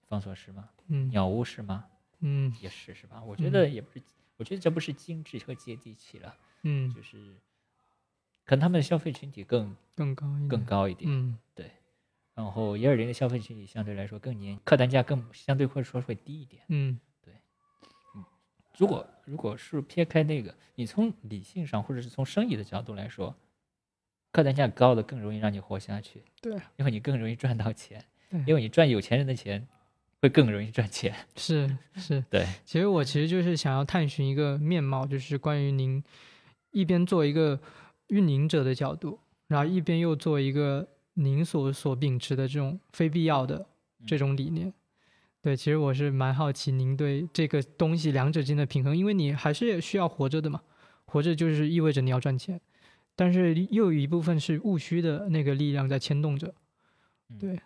[0.08, 0.70] 方所是吗？
[0.86, 1.10] 嗯。
[1.10, 1.88] 鸟屋是吗？
[2.20, 3.24] 嗯，也是，是吧？
[3.24, 4.04] 我觉得也不是。
[4.38, 7.36] 我觉得这不是精致和接地气了，嗯，就是
[8.46, 11.72] 可能他们的消费群体更更高更高一点，嗯，对。
[12.36, 17.34] 然后一二零的消费群体相对来说更年，客单价更相对或者说会低一点，嗯，对，
[18.16, 18.24] 嗯。
[18.78, 23.36] 如果如果是撇开那个，你从理性上或者是从生意的角度来说，
[24.32, 28.04] 客单价高的更容易让你活下去，对，因为你更容易赚到钱，
[28.48, 29.68] 因为你赚有钱人的钱。
[30.24, 32.48] 会更容易赚钱，是是， 对。
[32.64, 36.02] 其实我其实就是想要探寻一个面貌，就是关于您
[36.72, 37.60] 一边做一个
[38.08, 43.66] 运营者的角度，然后一边又做一个您所所秉持的这种非必要的
[44.06, 44.74] 这种理念。
[45.42, 50.62] 对，其实我是蛮好奇您对这个东西两者之间的平衡，因为你还是需要活着的嘛，
[51.06, 52.60] 活着就是意味着你要赚钱，
[53.16, 56.56] 但是又有一部分是务虚的那个力量在牵动着，
[57.40, 57.60] 对。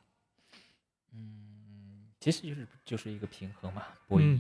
[1.14, 4.40] 嗯其实就是就是一个平衡嘛，博弈，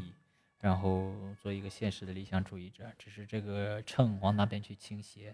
[0.59, 5.33] 然后做一个现实的理想主义者，只是这个秤往哪边去倾斜。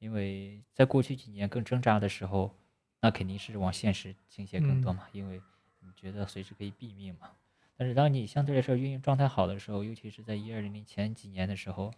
[0.00, 2.54] 因为在过去几年更挣扎的时候，
[3.00, 5.40] 那肯定是往现实倾斜更多嘛，因为
[5.80, 7.30] 你觉得随时可以毙命嘛。
[7.76, 11.92] 但是当你相对来说运营状态好的时候，尤其是在一二零零前几年的时候，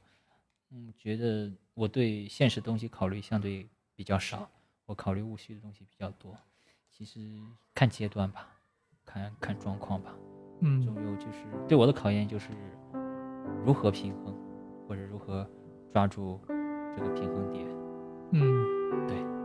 [0.70, 4.50] 嗯，觉得我对现实东西考虑相对比较少，
[4.86, 6.36] 我考虑务虚的东西比较多。
[6.90, 7.20] 其实
[7.74, 8.56] 看阶段吧。
[9.06, 10.14] 看看状况吧，
[10.60, 12.50] 嗯，总有就是对我的考验就是
[13.66, 14.32] 如何平衡，
[14.86, 15.44] 或者如何
[15.92, 17.66] 抓住这个平衡点，
[18.30, 19.39] 嗯，对。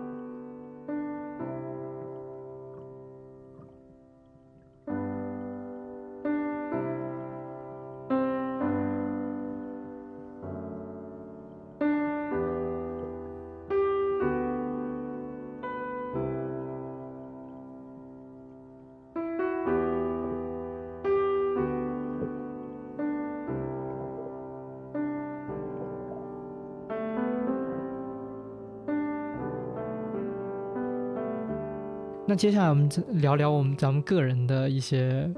[32.36, 35.32] 接下来我们聊聊我们咱们个人的一些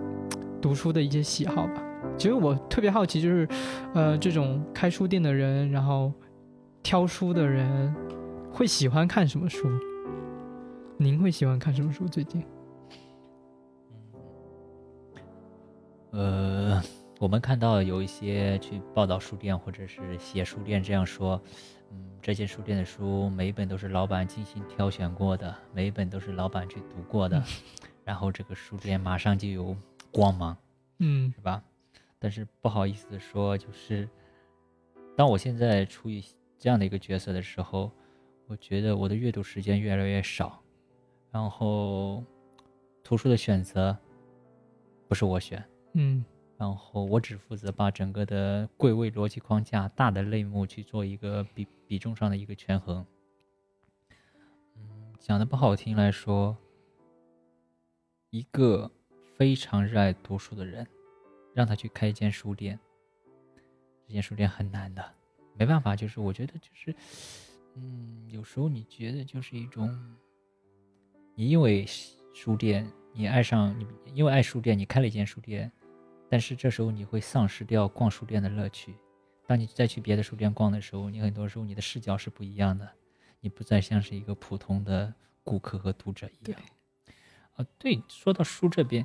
[0.59, 1.83] 读书的一些喜好吧。
[2.17, 3.47] 其实我特别好奇，就是，
[3.93, 6.11] 呃，这种开书店的人，然后
[6.81, 7.93] 挑书的人，
[8.51, 9.69] 会喜欢看什么书？
[10.97, 12.07] 您会喜欢看什么书？
[12.07, 12.43] 最近？
[16.11, 16.81] 呃，
[17.19, 21.39] 我们看到有一些去报道书店或者是写书店这样说。
[21.91, 27.43] 嗯，这间书店的书每一本都是老板精心挑选过的，每一本都是老板去读过的，
[28.03, 29.75] 然后这个书店马上就有
[30.11, 30.57] 光芒，
[30.99, 31.63] 嗯，是吧？
[32.19, 34.09] 但是不好意思的说，就是
[35.15, 36.23] 当我现在处于
[36.57, 37.91] 这样的一个角色的时候，
[38.47, 40.61] 我觉得我的阅读时间越来越少，
[41.31, 42.23] 然后
[43.03, 43.95] 图书的选择
[45.07, 45.63] 不是我选，
[45.93, 46.25] 嗯
[46.57, 53.05] 然后我只负责把整个的柜位逻辑框架、大的类目去做一个比比重上的一个权衡。
[54.75, 56.55] 嗯，讲的不好听来说，
[58.29, 58.91] 一个
[59.35, 60.85] 非常热爱读书的人，
[61.53, 62.79] 让他去开一间书店，
[64.05, 65.15] 这间书店很难的，
[65.55, 66.93] 没办法，就是我觉得就是，
[67.75, 69.89] 嗯，有时候你觉得就是一种，
[71.35, 71.85] 你因为
[72.33, 75.71] 书店，你爱上你，因为爱书店，你开了一间书店。
[76.29, 78.93] 但是这时候你会丧失掉逛书店的乐趣。
[79.47, 82.87] 当你再去别的书店逛的时候，你很多时候你的视角是不一样的，
[83.39, 85.11] 你不再像是一个普通的
[85.43, 86.61] 顾客和读者一样。
[87.53, 89.03] 啊，对，说到书这边，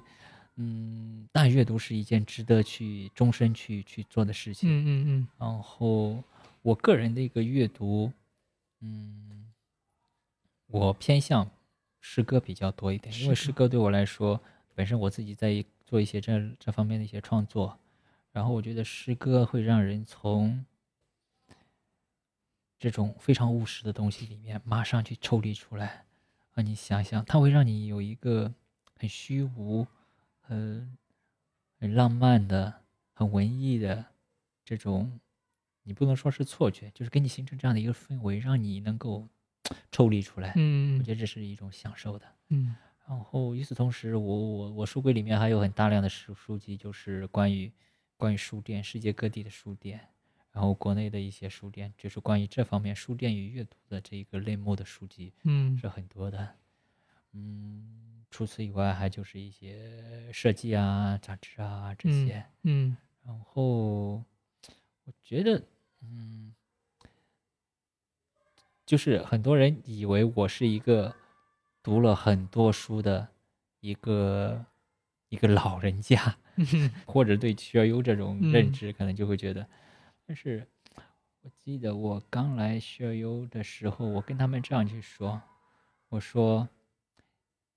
[0.57, 4.68] 嗯，但阅读是一件值得去终身去去做的事情。
[4.68, 5.28] 嗯嗯嗯。
[5.38, 6.22] 然后
[6.61, 8.12] 我个人的一个阅读，
[8.80, 9.51] 嗯，
[10.66, 11.49] 我偏向
[12.01, 14.40] 诗歌比较多一点，因为诗歌对我来说，
[14.74, 15.64] 本身我自己在。
[15.84, 17.78] 做一些这这方面的一些创作，
[18.33, 20.64] 然后我觉得诗歌会让人从
[22.78, 26.07] 这种非常务实的东西里面马上去抽离出来
[26.55, 26.62] 啊！
[26.62, 28.53] 你想想，它会让你有一个
[28.97, 29.87] 很虚无、
[30.41, 30.97] 很
[31.78, 34.05] 很浪漫的、很文艺的
[34.64, 35.20] 这种，
[35.83, 39.28] 你不能说是错觉，就是给你形成这样的一个氛围，让你能够
[39.93, 40.53] 抽离出来。
[40.57, 42.26] 嗯，我觉得这是一种享受的。
[42.49, 42.74] 嗯。
[43.07, 47.70] 然后与此同时，我我我书柜里面还有很大量的书书籍，就是关于
[48.23, 49.99] 关于书店，世界各地的书店，
[50.53, 56.55] 然后国内的一些书店，就是关于这方面书店与阅读的这一个类目的书籍，嗯，是很多的。
[57.33, 62.47] 嗯，除此以外，还就是一些设计啊、杂志啊这些。
[62.62, 64.23] 嗯，然后
[65.03, 65.61] 我觉得，
[66.03, 66.55] 嗯，
[68.87, 71.12] 就是很多人以为我是一个。
[71.85, 73.27] 读了很多书的
[73.81, 74.64] 一个
[75.31, 76.39] 一个老人家，
[77.07, 79.67] 或者对学而优这种认知，可能就会觉得。
[80.27, 80.67] 但是
[81.43, 85.43] 我记得我刚来学而优的时候，我跟他们这样去说
[86.11, 86.69] ：“我说，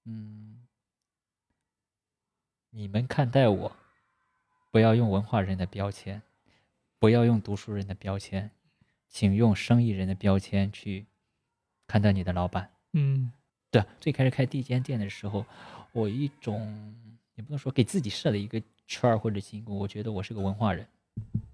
[0.05, 0.65] 嗯，
[2.69, 3.75] 你们看待我，
[4.71, 6.21] 不要用文化人的标签，
[6.99, 8.51] 不要用读书人的标签，
[9.07, 11.05] 请用生意人的标签去
[11.87, 13.31] 看待你的老板。”嗯。
[13.71, 15.45] 对，最开始开第一间店的时候，
[15.91, 16.95] 我一种
[17.35, 20.87] 也不能说给自己设了一个圈儿或者心，我觉得我是个文化人，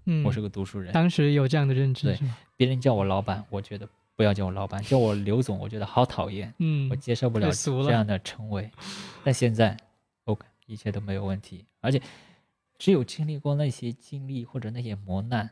[0.06, 0.92] 嗯，我是个读书人。
[0.92, 2.18] 当时有这样的认知，对，
[2.56, 8.70] 别人叫我老板，我觉得不要叫我老板，叫我刘总，我觉得好讨厌，嗯，我接受不了这样的称谓。
[9.24, 9.76] 但现在
[10.24, 12.00] ，OK，一切都没有问题，而且
[12.78, 15.50] 只有经历过那些经历或者那些磨难，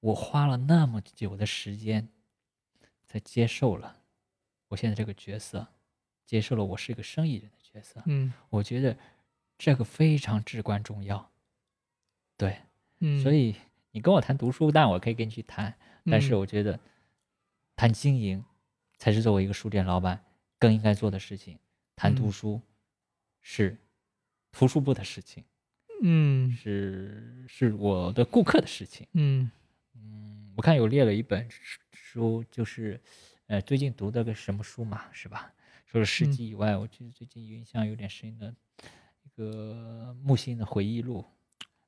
[0.00, 2.08] 我花了那么久的时间，
[3.04, 3.96] 才接受了
[4.68, 5.66] 我现在这个角色。
[6.26, 8.96] 接受了我是一个生意人的角色，嗯，我觉得
[9.60, 11.30] 这个非常至关重要，
[12.38, 12.60] 对，
[13.00, 13.54] 嗯，所以
[13.90, 16.80] 你跟我谈读书，但我可以跟你去谈，但是我觉得
[17.76, 18.42] 谈经营
[18.96, 20.24] 才是作为一个书店老板
[20.58, 21.58] 更应该做的事情，
[21.94, 22.58] 谈读书
[23.42, 23.76] 是
[24.50, 25.44] 图书部的事情，
[26.02, 29.50] 嗯，是是我的顾客的事情，嗯。
[29.94, 31.46] 嗯，我看有列了一本
[31.92, 32.98] 书，就是
[33.46, 35.52] 呃最近读的个什么书嘛，是吧？
[35.86, 38.54] 除了诗集以外，我觉得最近印象有点深的
[39.22, 41.24] 一个木心的回忆录，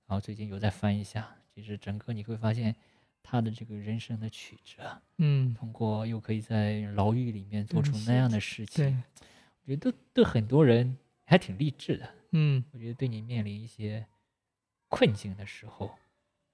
[0.06, 1.36] 然后最近有在翻一下。
[1.54, 2.74] 其实整个你会发现
[3.22, 9.02] 他的这个人生的曲折，嗯，通过又可以在牢狱里面做出那样的事情，
[9.62, 12.08] 我觉得对很多人还挺励志的。
[12.30, 14.06] 嗯，我觉得对你面临一些
[14.88, 15.90] 困境的时候，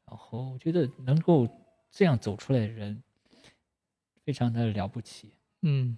[0.05, 1.49] 然后我觉得能够
[1.91, 3.03] 这样走出来的人，
[4.25, 5.33] 非常的了不起。
[5.63, 5.97] 嗯。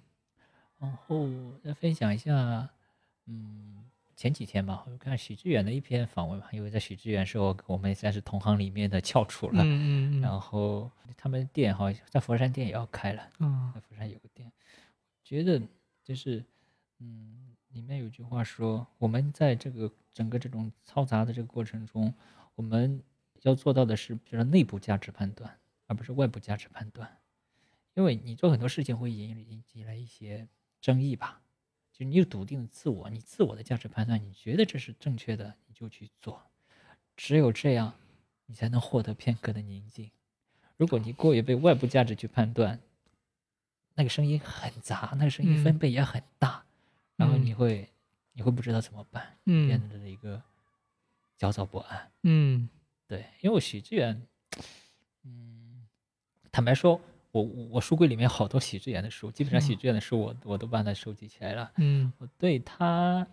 [0.78, 1.28] 然后
[1.62, 2.70] 再分享一下，
[3.26, 3.84] 嗯，
[4.20, 14.52] 前几天吧，我看许志远的一篇访问嘛，因为在许志远是我我们算是同行里面的翘楚了，嗯嗯然后他们店好像在佛山店也要开了，嗯，在佛山有个店，
[15.24, 15.58] 觉得
[16.04, 16.44] 就是，
[16.98, 22.12] 嗯，里面有句话说，我们在这个整个这种嘈杂的这个过程中，
[22.56, 23.02] 我们
[23.40, 27.10] 要做到的是，就是内部价值判断，而不是外部价值判断，
[27.94, 30.46] 因为你做很多事情会引引起来一些。
[30.82, 31.42] 争议吧，
[32.00, 36.42] 就你有笃定的自我，你自我的价值判断，你觉得这是正确的，你就去做。
[37.14, 37.92] 只有这样，
[38.46, 40.10] 你才能获得片刻的宁静。
[40.78, 42.80] 如果你过于被外部价值去判断，
[43.96, 46.64] 那个声音很杂，那个声音分贝也很大，
[47.16, 47.86] 然后你会，
[48.32, 50.42] 你会不知道怎么办，变得了一个
[51.36, 52.10] 焦躁不安。
[52.22, 52.66] 嗯，
[53.06, 54.26] 对，因为许志远，
[55.24, 55.86] 嗯，
[56.50, 56.98] 坦白说，
[57.32, 61.72] 我我我书柜里面好多许志远的书，基本上嗯许志远的书我我都把它收集起来了。
[61.76, 63.26] 嗯我对他，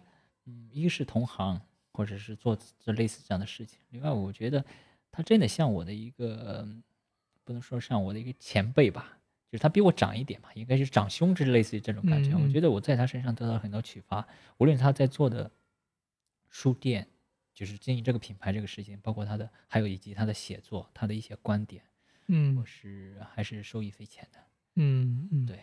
[0.45, 1.59] 嗯，一个是同行，
[1.91, 3.79] 或者是做这类似这样的事情。
[3.89, 4.63] 另外，我觉得
[5.11, 6.83] 他真的像我的一个，嗯
[7.43, 9.17] 不能说像我的一个前辈吧，
[9.49, 12.35] 就是他比我长一点嘛，应该是长兄之类似于这种感觉。
[12.35, 14.27] 我觉得我在他身上得到了很多启发，
[14.57, 15.49] 无论他在做的
[16.49, 17.07] 书店，
[17.53, 21.81] 就是经营这个品牌这个事情，包括他的，还有以及他的写作，他的一些观点，
[22.27, 24.39] 嗯我是还是受益匪浅的。
[24.75, 25.59] 嗯嗯，对。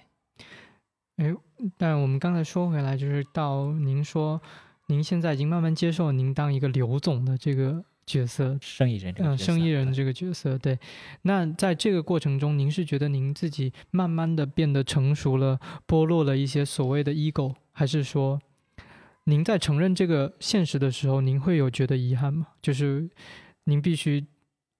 [1.16, 1.32] 哎，
[1.76, 4.40] 但我们刚才说回来，就是到您说，
[4.88, 10.76] 您现在已经慢慢接受您当一个刘总的这个角色，生意人这个嗯，角色，生意人的这个角色，对。
[11.22, 18.40] 那在这个过程中，您是觉得您自己慢慢的变得成熟了，剥落了一些所谓的 ego，还是说，
[19.24, 22.48] 您在承认这个现实的时候，您会有觉得遗憾吗？
[22.60, 23.08] 就是
[23.64, 24.26] 您必须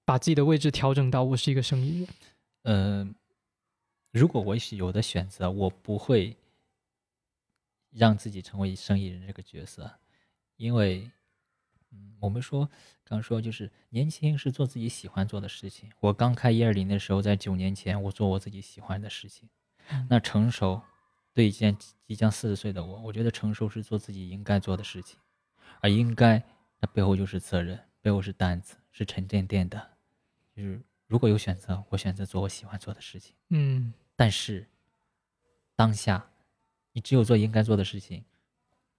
[0.05, 2.09] 把自己的位置调整到我是一个生意人。
[2.63, 3.15] 呃，
[4.11, 6.37] 如果我是有的选择，我不会
[7.91, 9.91] 让自己成为生意人这个角色，
[10.57, 11.11] 因为，
[11.91, 12.69] 嗯，我们说
[13.05, 15.91] 刚说就是年轻是做自己喜欢做的事情。
[16.01, 19.49] 我刚开一二零的时候，在九年前，我做我自己喜欢的事情。
[19.91, 20.81] 嗯那成熟，
[21.35, 21.77] 对一件
[22.07, 25.19] 即将四十岁的我，我觉得成熟是做自己应该做的事情，
[25.81, 26.43] 而应该
[26.81, 29.94] 那背后就是责任，背后是担子，是沉甸甸的。
[30.55, 33.35] 就是如果有选择，我选择做我喜欢做的事情。
[33.51, 34.67] 嗯但是
[35.77, 36.25] 当下，
[36.93, 38.25] 你只有做应该做的事情，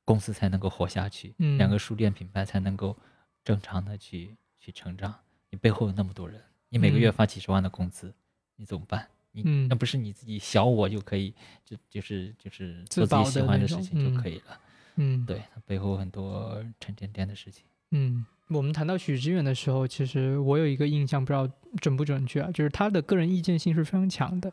[0.03, 2.97] 公司才能够活下去，嗯两个书店品牌才能够
[3.43, 5.17] 正常的去去成长。
[5.49, 8.13] 你背后有那么多人，你每个月嗯发几十万的工资，
[8.57, 9.07] 你怎么办？
[9.31, 11.33] 你、嗯那不是你自己小我就可以，
[11.63, 14.61] 就就是就是做自己喜欢的事情就嗯可以了。
[14.95, 17.65] 嗯，对，它背后很多沉甸甸的事情。
[17.91, 21.49] 嗯，我们谈到许知远的时候，其实我有一个印象，不知道
[21.81, 24.51] 准不准确啊，就是他的个人意见性是非常强的。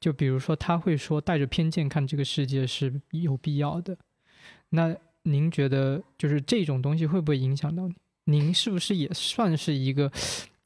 [0.00, 3.96] 就比如说，他会说带着偏见看这个世界是有必要的。
[4.70, 7.94] 那您觉得，就是这种东西会不会影响到你？
[8.24, 10.10] 您是不是也算是一个，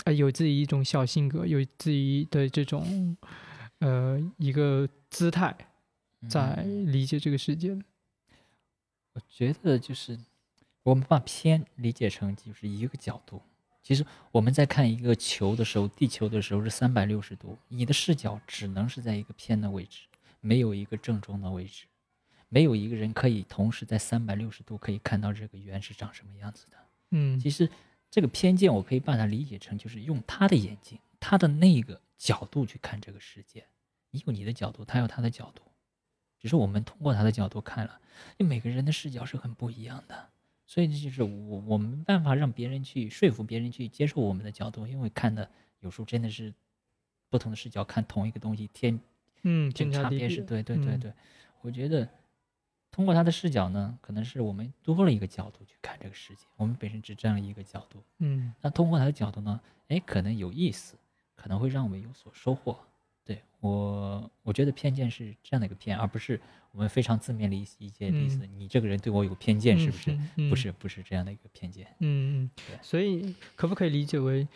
[0.05, 3.17] 呃，有自己一种小性格，有自己的这种，
[3.81, 5.55] 呃，一个姿态，
[6.29, 7.83] 在嗯理解这个世界的？
[9.13, 10.19] 我觉得就是
[10.91, 13.41] 我们把偏理解成就是一个角度。
[13.81, 20.01] 其实我们在看一个球的时候，地球的时候是三百六十度，你的视角只能是在一个偏的位置，
[20.41, 21.85] 没有一个正中的位置，
[22.49, 26.77] 没有一个人可以同时在三百六十度可以看到这个圆是长什么样子的。
[27.13, 27.71] 嗯其实
[28.11, 33.65] 这个偏见，我可以把它理解成就是用他的眼睛，他的那个角度去看这个世界。
[34.11, 35.63] 你有你的角度，他有他的角度，
[36.41, 38.01] 只是我们通过他的角度看了，
[38.37, 40.29] 因为每个人的视角是很不一样的，
[40.71, 45.51] 所以这就是我我没办法让别人去说服别人去接受我们的角度，因为看的
[45.81, 46.55] 有时候真的是
[47.29, 49.01] 不同的视角看同一个东西，天
[49.43, 51.01] 嗯，天差地别是对对对嗯。
[51.01, 51.13] 对，
[51.63, 52.09] 我觉得
[52.93, 58.55] 通过他的视角呢，可能是我们多了一个角度去看这个世界，我们本身只占了一个角度，嗯。
[58.61, 60.95] 那通过他的角度呢，哎，可能有意思，
[61.35, 62.79] 可能会让我们有所收获。
[63.61, 66.41] 对我，我觉得偏见是这样的一个偏，而不是
[66.73, 68.47] 我们非常字面理理解的意思。
[68.57, 70.13] 你这个人对我有偏见，是不是？
[70.13, 71.87] 嗯嗯不是，不是这样的一个偏见。
[71.99, 74.47] 嗯嗯对，所以可不可以理解为，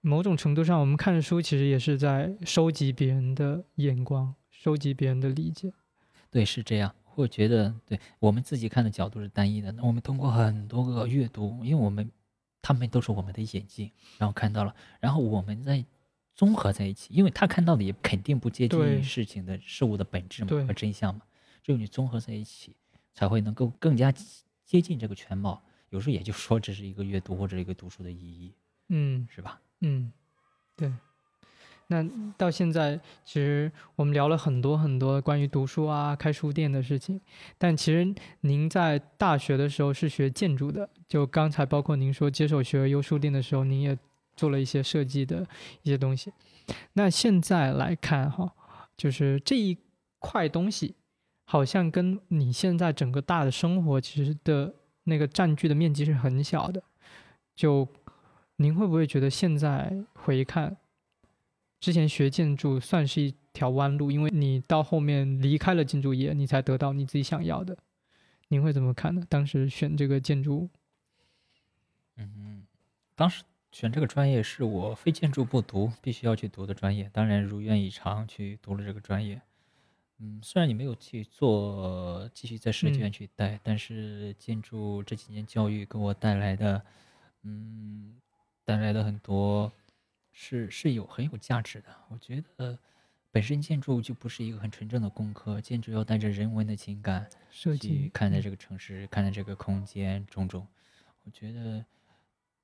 [0.00, 5.72] 某种程度上，我们看书其实也是在收集别人的眼光，收集别人的理解。
[6.30, 6.94] 对，是这样。
[7.14, 12.10] 我觉得，对我们自己看的角度是单一的，那我们通过很多个阅读，因为我们
[12.62, 15.84] 他们都是我们的眼睛，然后看到了，然后我们再
[16.34, 21.22] 综合在一起，因为他看到的也肯定不接近于事情的事物的本质嘛和真相嘛，
[21.62, 22.74] 只有你综合在一起，
[23.14, 24.12] 才会能够更加
[24.64, 25.62] 接近这个全貌。
[25.90, 28.54] 有时候也就说这是一个阅读或者一个读书的意义，
[28.88, 29.60] 嗯是吧？
[29.80, 30.10] 嗯，
[30.74, 30.90] 对。
[31.88, 32.02] 那
[32.38, 37.20] 到现在，其实我们聊了很多很多关于读书啊、开书店的事情。
[37.58, 43.98] 但其实您在大学的时候是学建筑的，就刚才包括您说接手学而优书店的时候，您也
[44.36, 45.46] 做了一些设计的
[45.82, 46.32] 一些东西。
[46.92, 48.54] 那现在来看哈，
[48.96, 49.76] 就是这一
[50.18, 50.94] 块东西，
[51.44, 54.74] 好像跟你现在整个大的生活其实的
[55.04, 56.82] 那个占据的面积是很小的。
[57.54, 57.86] 就
[58.56, 60.76] 您会不会觉得现在回看，
[61.80, 67.76] 之前学建筑算是一条弯路，因为你到后面离开了建筑业，你才得到你自己想要的。
[68.48, 69.22] 您会怎么看呢？
[69.28, 70.70] 当时选这个建筑，
[72.16, 72.66] 嗯，
[73.14, 79.40] 当时选这个专业是我非建筑不读，必须要去读的专业，当然如愿以偿去读了这个专业。
[80.18, 86.84] 嗯，虽然你没有去做，继续在设计嗯院去待，但是建筑这几年教育给我带来的，
[87.42, 88.20] 嗯，
[88.62, 89.72] 带来的很多
[90.30, 91.88] 是是有很有价值的。
[92.10, 92.78] 我觉得
[93.30, 100.68] 本身建筑就不是一个很纯正的工科，建筑要带着人文的情感去设计嗯看待这个城市，看待这个空间种种。
[101.24, 101.84] 我觉得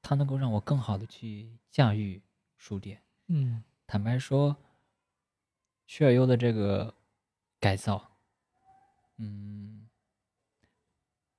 [0.08, 2.22] 它能够让我更好的去驾驭
[2.56, 3.02] 书店。
[3.26, 4.56] 嗯坦白说，
[5.86, 6.94] 薛尔优的这个
[7.60, 8.02] 改造，
[9.18, 9.86] 嗯，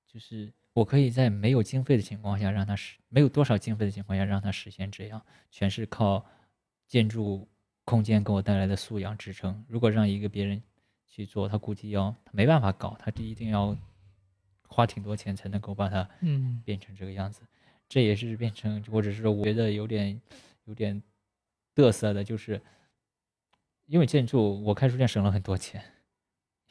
[0.05, 6.23] 就是我可以在没有经费的情况下让它实，没有多少经费的情况下让它实现这样，全是靠
[6.85, 7.49] 建筑
[7.85, 9.65] 空间给我带来的素养支撑。
[9.67, 10.61] 如果让一个别人
[11.07, 13.75] 去做，他估计要他没办法搞，他这一定要
[14.67, 17.41] 花挺多钱才能够把它嗯变成这个样子。
[17.89, 20.21] 这也是变成，或者是说我觉得有点
[20.65, 21.01] 有点
[21.75, 22.61] 嘚瑟的，就是
[23.87, 25.83] 因为建筑，我开书店省了很多钱，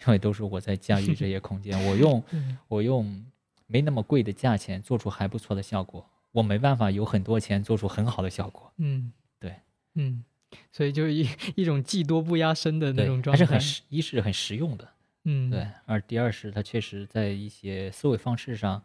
[0.00, 2.22] 因为都是我在驾驭这些空间，我用
[2.68, 3.26] 我用
[3.66, 8.72] 没那么贵的价钱做出还不错的效果，我没办法有很多钱做出很好的效果。
[8.76, 9.54] 嗯对。
[9.94, 10.22] 嗯，
[10.70, 14.88] 所以就一一种技多不压身的那种，状态，还是很实，一是很实用的，
[15.24, 18.80] 嗯对，而第二是它确实在一些思维方式上，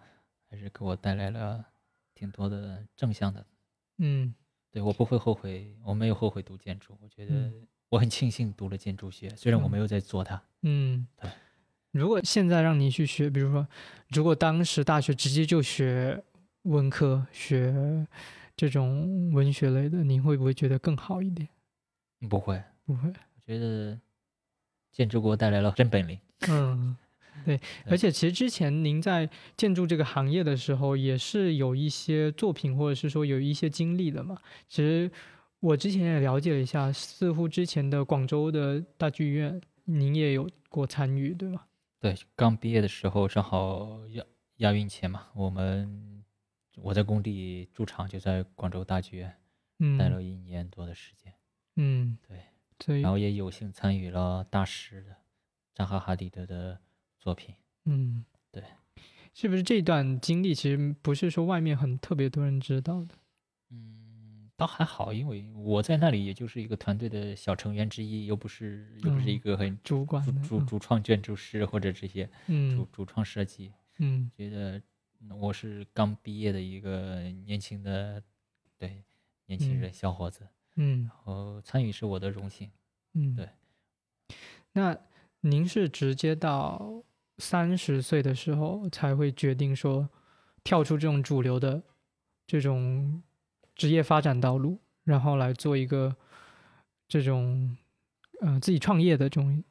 [0.50, 1.64] 还是给我带来了
[2.24, 3.46] 挺多的正向的。
[3.98, 4.34] 嗯。
[4.72, 9.72] 对我不会后悔，我没有后悔读建筑，我觉得嗯我很庆幸读了建筑学，虽然我嗯。
[9.72, 10.42] 没有在做它。
[10.62, 11.06] 嗯。
[11.18, 11.30] 对，
[11.92, 13.68] 如果现在让你去学，比如说，
[14.08, 16.24] 如果当时大学直接就学
[16.62, 18.08] 文科，学
[18.56, 21.50] 这种文学类的，你会不会觉得更好一点？
[22.30, 24.00] 不会，不会，我觉得
[24.94, 26.18] 建筑给我带来了真本领。
[26.50, 26.96] 嗯，
[27.46, 34.38] 对，而且其实之前您在建筑这个行业的时候，也是有一些作品，或者是说有一些经历的嘛。
[34.68, 35.12] 其实
[35.60, 41.66] 我之前也了解了一下，似乎之前的广州的大剧院，您也有过参与，对吗？
[42.00, 44.24] 对，刚毕业的时候正好亚
[44.58, 46.24] 亚运前嘛，我们
[46.76, 49.34] 我在工地驻场就在广州大剧院
[49.80, 51.34] 嗯，待了一年多的时间，
[51.76, 52.40] 嗯，对，
[52.80, 55.16] 所以然后也有幸参与了大师的
[55.74, 56.78] 扎哈·哈迪德的
[57.24, 57.56] 作品。
[57.86, 58.62] 嗯，对，
[59.34, 63.16] 是不是这段经历其实不是说外面很特别多人知道的？
[63.70, 74.82] 嗯，倒还好，因为我在那里也就是一个团队的小成员之一，又不是又不是一嗯个很主主管的，主主创建筑师或者这些主嗯主创设计，嗯觉得
[75.40, 78.22] 我是刚毕业的一个年轻的
[78.78, 79.02] 对
[79.46, 80.46] 年轻人小伙子，
[80.76, 82.70] 嗯然后参与是我的荣幸。
[83.14, 83.48] 嗯，对。
[84.74, 84.98] 那
[85.42, 87.04] 您是直接到
[87.38, 90.10] 三十岁的时候才会决定说
[90.64, 91.82] 跳出这种主流的
[92.46, 93.22] 这种
[93.76, 96.16] 职业发展道路，然后来做一个
[97.08, 97.76] 这种
[98.42, 99.64] 呃自己创业的这种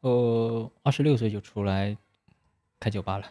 [0.00, 1.96] 呃，二十六岁就出来
[2.78, 3.26] 开酒吧了，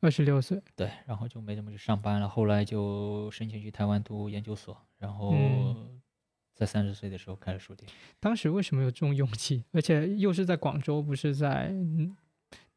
[0.00, 6.00] 二十六岁，对，然后就没怎么去上班了，后来就申请去台湾读研究所，然后嗯
[6.54, 7.90] 在三十岁的时候开了书店。
[8.20, 9.64] 当时为什么有这种勇气？
[9.72, 12.16] 而且又是在广州，不是在嗯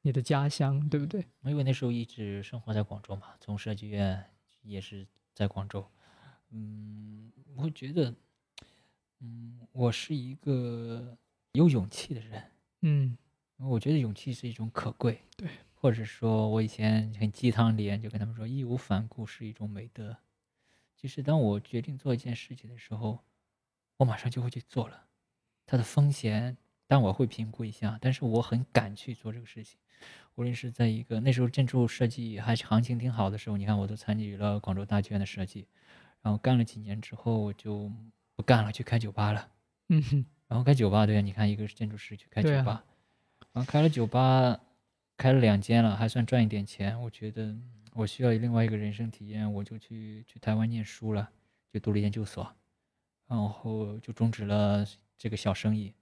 [0.06, 1.26] 你的家乡，对不对？
[1.45, 4.24] 因为那时候一直生活在广州嘛，从设计院
[4.62, 5.84] 也是在广州。
[6.51, 8.14] 嗯，我会觉得，
[9.22, 11.18] 嗯，我是一个
[11.53, 12.51] 有勇气的人。
[12.82, 13.18] 嗯
[13.58, 20.16] 我觉得勇气是一种可贵，对，或者说我以前很鸡汤脸，就跟他们说义无反顾是一种美德。
[20.95, 23.23] 其实当我决定做一件事情的时候，
[23.98, 25.07] 我马上就会去做了。
[25.65, 26.56] 它的风险，
[26.88, 29.80] 但我会评估一下，但是我很敢去做这个事情。
[30.36, 35.66] 无论是在一个那时候建筑设计还是行情挺好的时候，你看我都参与了广州大剧院的设计，
[36.22, 37.91] 然后干了几年之后，我就
[38.36, 39.49] 不干了，去开酒吧了。
[39.90, 42.84] 嗯哼然后开酒吧，对啊，你看一个是建筑师去开酒吧，
[43.53, 44.60] 然后开了酒吧，
[45.18, 47.02] 开了两间了，还算赚一点钱。
[47.02, 47.56] 我觉得
[47.94, 51.30] 我需要另外一个人生体验，我就去去台湾念书了，
[51.72, 52.53] 就读了研究所，
[53.28, 54.86] 然后就终止了
[55.18, 55.94] 这个小生意。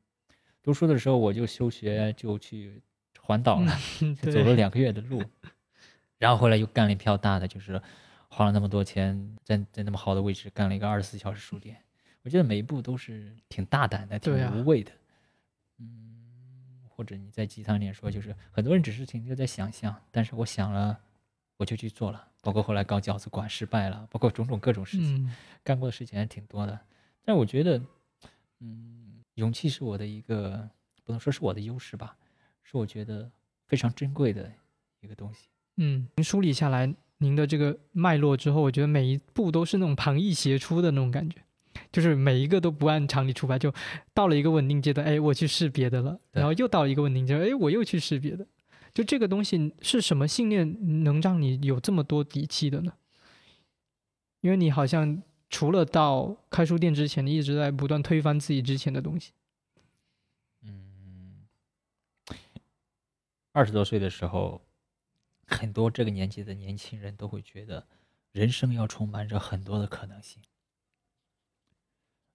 [0.64, 2.82] 读书的时候我就休学，就去
[3.20, 3.72] 环岛了，
[4.20, 5.22] 走了，两个月的路，
[6.18, 7.80] 然后后来又干了一票大的，就是
[8.30, 11.78] 花了那么多钱，在在那么好的位置干了一个二十四小时书店。
[12.24, 14.92] 我觉得每一步都是挺大胆的，挺无畏的。
[15.80, 20.98] 嗯，或者你在鸡汤点说，就是很多人只是停留在想象，但是我想了，
[21.58, 22.30] 我就去做了。
[22.42, 26.80] 包括后来搞饺子馆失败了，包括种种各种事情，嗯干过的事情还挺多的。
[27.26, 27.82] 但我觉得，
[28.60, 30.70] 嗯，勇气是我的一个
[31.04, 32.16] 不能说是我的优势吧，
[32.64, 33.32] 是我觉得
[33.68, 34.52] 非常珍贵的
[35.02, 35.48] 一个东西。
[35.78, 41.38] 嗯，您梳理下来您的这个脉络之后，我觉得每一步都是那种旁逸斜出的那种感觉，
[41.92, 43.74] 就是每一个都不按常理出牌，就
[44.14, 48.46] 到了一个稳定阶段，哎，我去试别的了，然后又到了一个稳定阶段，哎，我又去试别的。
[48.94, 52.94] 就这个东西是什么信念能让你有这么多底气的呢？
[54.42, 55.24] 因为你好像
[55.54, 59.34] 除了到开书店之前，你一直在不断推翻自己之前的东西。
[60.64, 61.46] 嗯。
[63.52, 64.60] 二十多岁的时候，
[65.46, 67.86] 很多这个年纪的年轻人都会觉得
[68.32, 70.42] 人生要充满着很多的可能性。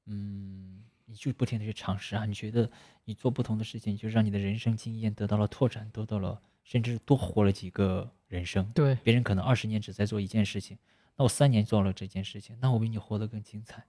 [0.07, 2.71] 嗯，你就不停的去尝试啊，你觉得
[3.05, 8.71] 你做不同的事情，就让你的人生经验得到了拓展，得到了，甚至多活了几个人生。
[8.73, 10.79] 对，别人可能二十年只在做一件事情。
[11.19, 13.85] 那我三年做了这件事情，那我比你活得更精彩。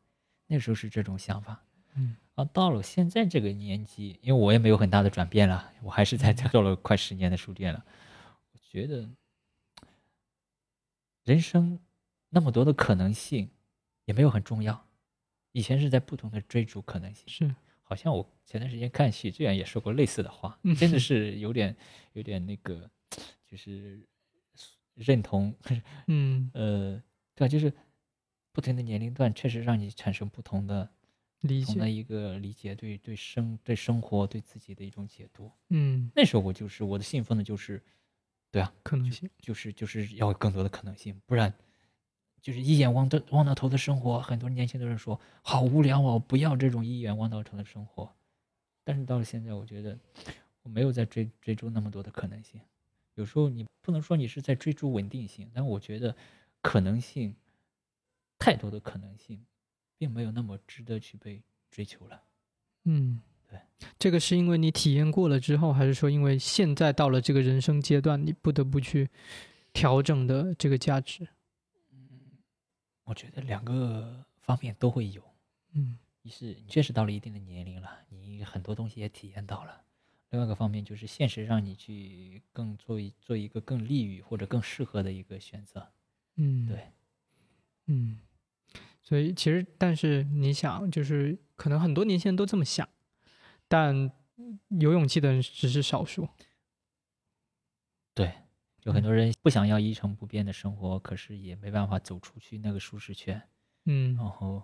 [0.47, 1.63] 那时候是这种想法。
[1.95, 7.85] 嗯，啊，到了现在这个年纪，因为我也没有很大的转变了，我还是在做了快十年的书店了。
[8.51, 9.07] 我觉得
[11.23, 11.79] 人生
[12.29, 13.49] 那么多的可能性，
[14.05, 14.87] 也没有很重要。
[15.51, 21.75] 以前是在不同的追逐可能性，是，好像我前段时间看戏，这样也说过类似的话，真的是有点
[22.13, 22.89] 有点那个，
[23.47, 23.99] 就是
[24.93, 25.53] 认同，
[26.07, 27.01] 嗯呃，
[27.39, 27.71] 对，就是
[28.51, 30.89] 不同的年龄段确实让你产生不同的
[31.39, 35.49] 理解，同的一个理解，对对生对生活对自己的一种解读。
[35.69, 37.81] 嗯，那时候我就是我的信奉的就是，
[38.51, 41.53] 对啊，可能性，就是就是要有更多的可能性，不然。
[42.41, 48.09] 就是一眼望到望到头的生活，很多年轻的人说好无聊哦，不要这种一眼望到头的生活。
[48.85, 49.97] 但是到了现在，我觉得
[50.63, 52.61] 我没有在追追逐那么多的可能性。
[53.15, 56.15] 有时候你不能说你是在追逐稳定性，但我觉得
[56.61, 57.35] 可能性
[58.37, 59.45] 太多的可能性，
[59.97, 62.23] 并没有那么值得去被追求了。
[62.83, 63.59] 嗯，对，
[63.97, 69.09] 这个是因为你体验过了之后，还是说因为现在到了这个人生阶段，你不得不去
[69.73, 71.27] 调整的这个价值？
[71.91, 72.09] 嗯
[73.03, 75.23] 我觉得两个方面都会有，
[75.73, 79.83] 嗯，一是你确实到了一定的年龄了，你很多东西也体验到了；
[80.29, 85.91] 另外一个方面就是现实让你去更做一做一个更利于或者更适合的一个选择。
[86.41, 86.91] 嗯，对，
[87.87, 88.19] 嗯，
[89.01, 92.87] 所以其实但是你想，就是可能很多年轻人都这么想，
[93.67, 94.11] 但
[94.79, 96.27] 有勇气的人只是少数。
[98.13, 98.33] 对。
[98.83, 103.39] 有很多人不想要一成不变的生活，可是也没办法走出去那个舒适圈。
[103.83, 104.63] 嗯，然后，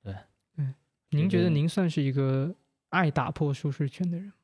[0.00, 0.16] 对，
[0.54, 0.72] 嗯，
[1.10, 2.54] 您觉得您算是一个
[2.90, 4.34] 爱打破舒适圈的人吗？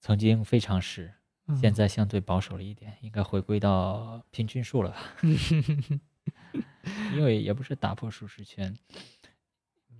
[0.00, 1.14] 曾经非常是，
[1.60, 4.98] 现在相对保守了一点，应该回归到平均数了吧？
[7.14, 8.76] 因为也不是打破舒适圈，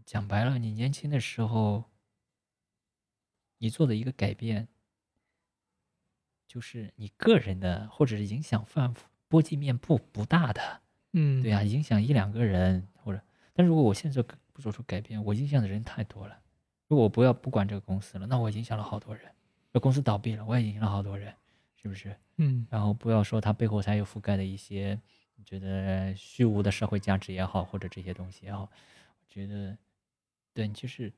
[0.05, 1.85] 讲白了，你年轻的时候，
[3.59, 4.69] 你做的一个改变。
[6.47, 8.95] 就是你个人的，或者是影响范
[9.29, 10.81] 波及面不不大的，
[11.13, 13.21] 嗯，对呀，影响一两个人或者，
[13.53, 14.23] 但如果我现在
[14.55, 16.41] 不做出改变，我影响的人太多了。
[16.87, 19.31] 如果我不要不管这个公司了，那我影响了好多人。
[19.79, 21.33] 这公司倒闭了，我也影响了好多人，
[21.77, 22.13] 是不是？
[22.37, 22.67] 嗯。
[22.69, 25.01] 然后不要说它背后才有覆盖的一些，
[25.37, 29.79] 你觉得虚无的社会价值也好，或者这些东西也好，我觉得，
[30.53, 31.13] 对，就是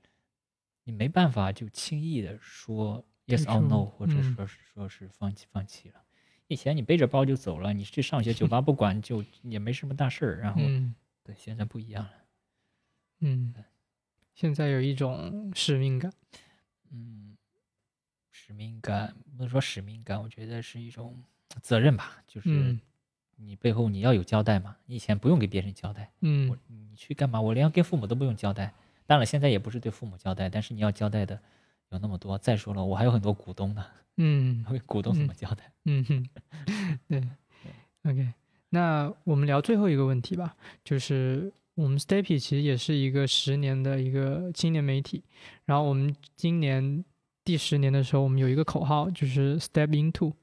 [0.85, 3.03] 你没办法就轻易的说。
[3.27, 6.03] Yes or no，或者说是说是放弃放弃了。
[6.49, 10.41] 以前你背着包就走了，你去上学酒吧不管就也没什么大事儿。
[10.41, 10.61] 然后，
[11.23, 12.13] 对，现在不一样了。
[13.21, 13.55] 嗯，
[14.35, 16.13] 现在有一种使命感。
[16.91, 17.30] 嗯，
[18.51, 21.17] 使命感不能说使命感，我觉得是一种
[21.63, 22.21] 责任吧。
[22.27, 22.77] 就是
[23.37, 24.77] 你背后你要有交代嘛。
[24.87, 26.11] 你以前不用给别人交代。
[26.23, 27.41] 嗯，你去干嘛？
[27.41, 28.75] 我连跟父母都不用交代。
[29.07, 31.41] 当然现在也不是对父母交代，但是你要交代的。
[31.91, 33.87] 有那么多，再说了，我还有很多股东呢。
[34.17, 35.73] 嗯， 股东怎么交代？
[35.85, 36.29] 嗯哼，
[37.07, 37.23] 对，
[38.03, 38.33] OK，
[38.69, 45.23] 那我们聊最后一个问题吧，就是我们 Stepy 其实也是一个十年的一个青年媒体，
[45.65, 47.05] 然后我们今年
[47.45, 50.35] 第十年的时候，我们有一个口号，就是 Step into。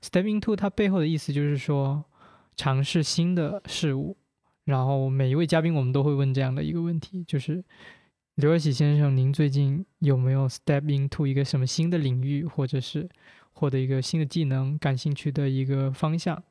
[0.00, 2.04] Step into 它背后的意思就是说
[2.56, 4.16] 尝试新的事物，
[4.64, 7.64] 然后每一位嘉宾我们都会问这样的一个问题，就是。
[8.36, 13.08] 刘尔喜先生，您最近有没有 step into 一个什么新的领域，或者是
[13.52, 16.42] 获得一个新的技能感兴趣的一个方向，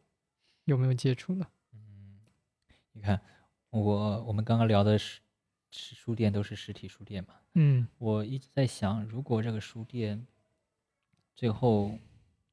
[0.64, 1.46] 有没有接触呢？
[1.74, 2.22] 嗯，
[2.94, 3.20] 你看，
[3.72, 5.20] 我我们刚刚聊的是
[5.74, 10.26] 书店都是实体书店嘛，嗯，我一直在想，如果这个书店
[11.36, 11.98] 最后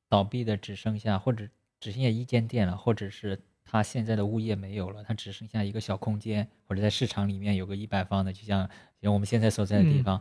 [0.08, 1.48] 倒闭的只剩下或者
[1.78, 3.40] 只剩下一间店了，或者是。
[3.62, 8.68] 他现在的物业没有了，他只剩下一个小空间，或者在市场里面有个一百方的，就像
[9.00, 10.20] 像我们现在所在的地方，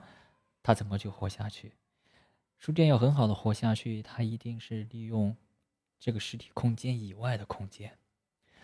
[0.62, 1.74] 他怎么去活下去？
[2.60, 5.36] 书店要很好的活下去，它一定是利用
[6.00, 7.98] 这个实体空间以外的空间。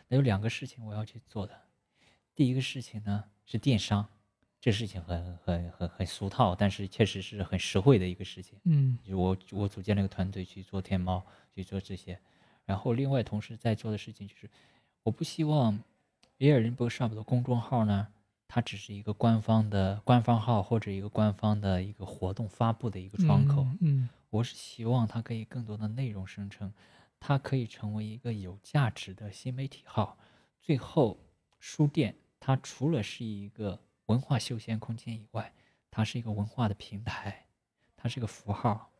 [0.07, 1.59] 那有两个事情我要去做的，
[2.35, 4.07] 第一个事情呢是电商，
[4.65, 8.57] 这事情很很很很俗套，但是确实是很实惠的一个事情。
[8.63, 11.23] 嗯，就我我组建了一个团队去做天猫，
[11.53, 12.19] 去做这些，
[12.65, 14.49] 然后另外同时在做的事情就是。
[15.03, 15.79] 我不希望
[16.39, 18.07] Air Bookshop 的公众号呢
[18.47, 23.67] 它只是一个官方的官方号或者一个官方的一个活动发布的一个窗口。
[23.81, 26.73] 嗯我是希望它可以更多的内容生成，
[27.19, 30.17] 它可以成为一个有价值的新媒体号。
[30.59, 31.19] 最后，
[31.59, 35.53] 书店它除了是一个文化休闲空间以外，
[35.89, 37.47] 它是一个文化的平台，
[37.95, 38.91] 它是一个符号，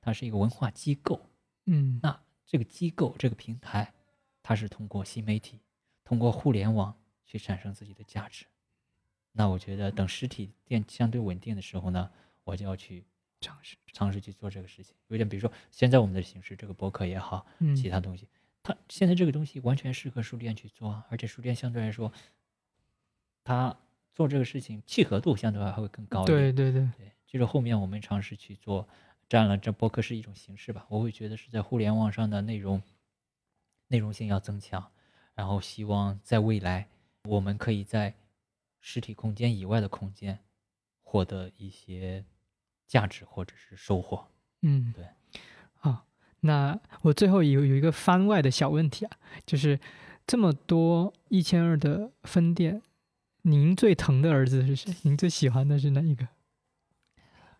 [0.00, 1.30] 它是一个文化机构。
[1.66, 3.92] 嗯那这个机构这个平台，
[4.42, 5.60] 它是通过新媒体，
[6.02, 8.46] 通过互联网去产生自己的价值。
[9.32, 12.10] 那我觉得等实体店相对稳定的时候呢，
[12.44, 13.04] 我就要去
[13.40, 14.96] 尝试，尝试去做这个事情。
[15.08, 18.26] 有点比如说现在我们的形式，这个博客也好，嗯其他东西，
[18.62, 22.10] 它现在这个东西完全适合书店去做啊，而且书店相对来说，
[23.44, 23.78] 它
[24.14, 26.38] 做这个事情契合度相对还会更高一点。
[26.38, 28.88] 对对对，对，就是后面我们尝试去做，
[29.28, 32.82] 占了这播客是一种形式吧，我会觉得是在互联网上的内容
[33.88, 34.90] 内容性要增强，
[35.34, 36.88] 然后希望在未来
[37.24, 38.14] 我们可以在
[38.80, 40.38] 实体空间以外的空间
[41.02, 42.24] 获得一些
[42.86, 44.26] 价值或者是收获。
[44.62, 45.06] 嗯对。
[45.74, 46.06] 好，
[46.40, 49.78] 那我最后有有一个番外的小问题啊，就是
[50.26, 52.82] 这么多一千二的分店，
[53.50, 54.94] 您最疼的儿子是谁？
[55.02, 56.28] 您最喜欢的是哪一个？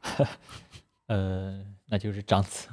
[1.07, 2.69] 呃，那就是长子，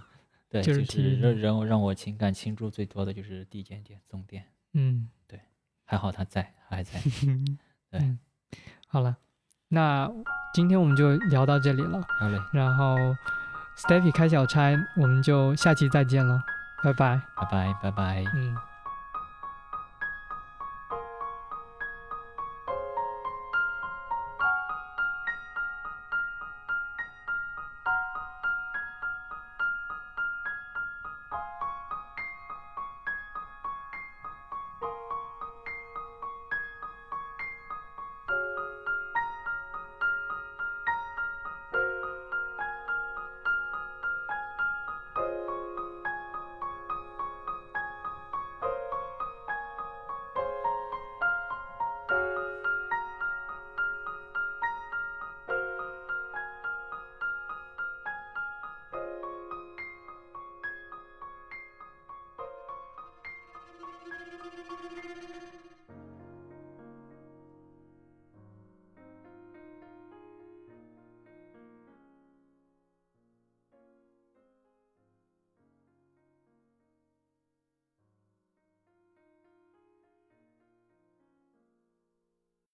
[0.50, 5.40] 对，就就是是提让让我让我情感倾注最多的就是地检店、总店，嗯，对
[5.86, 7.00] 还好他在，他还在。
[7.90, 8.20] 对嗯，
[8.88, 9.16] 好了，
[9.70, 10.12] 那
[10.54, 12.02] 今天我们就聊到这里了。
[12.20, 12.98] 好嘞，然后
[13.78, 16.44] Steffi 开小差，我们就下期再见了，
[16.84, 17.22] 拜拜。
[17.38, 18.24] 拜拜，拜拜。
[18.36, 18.56] 嗯。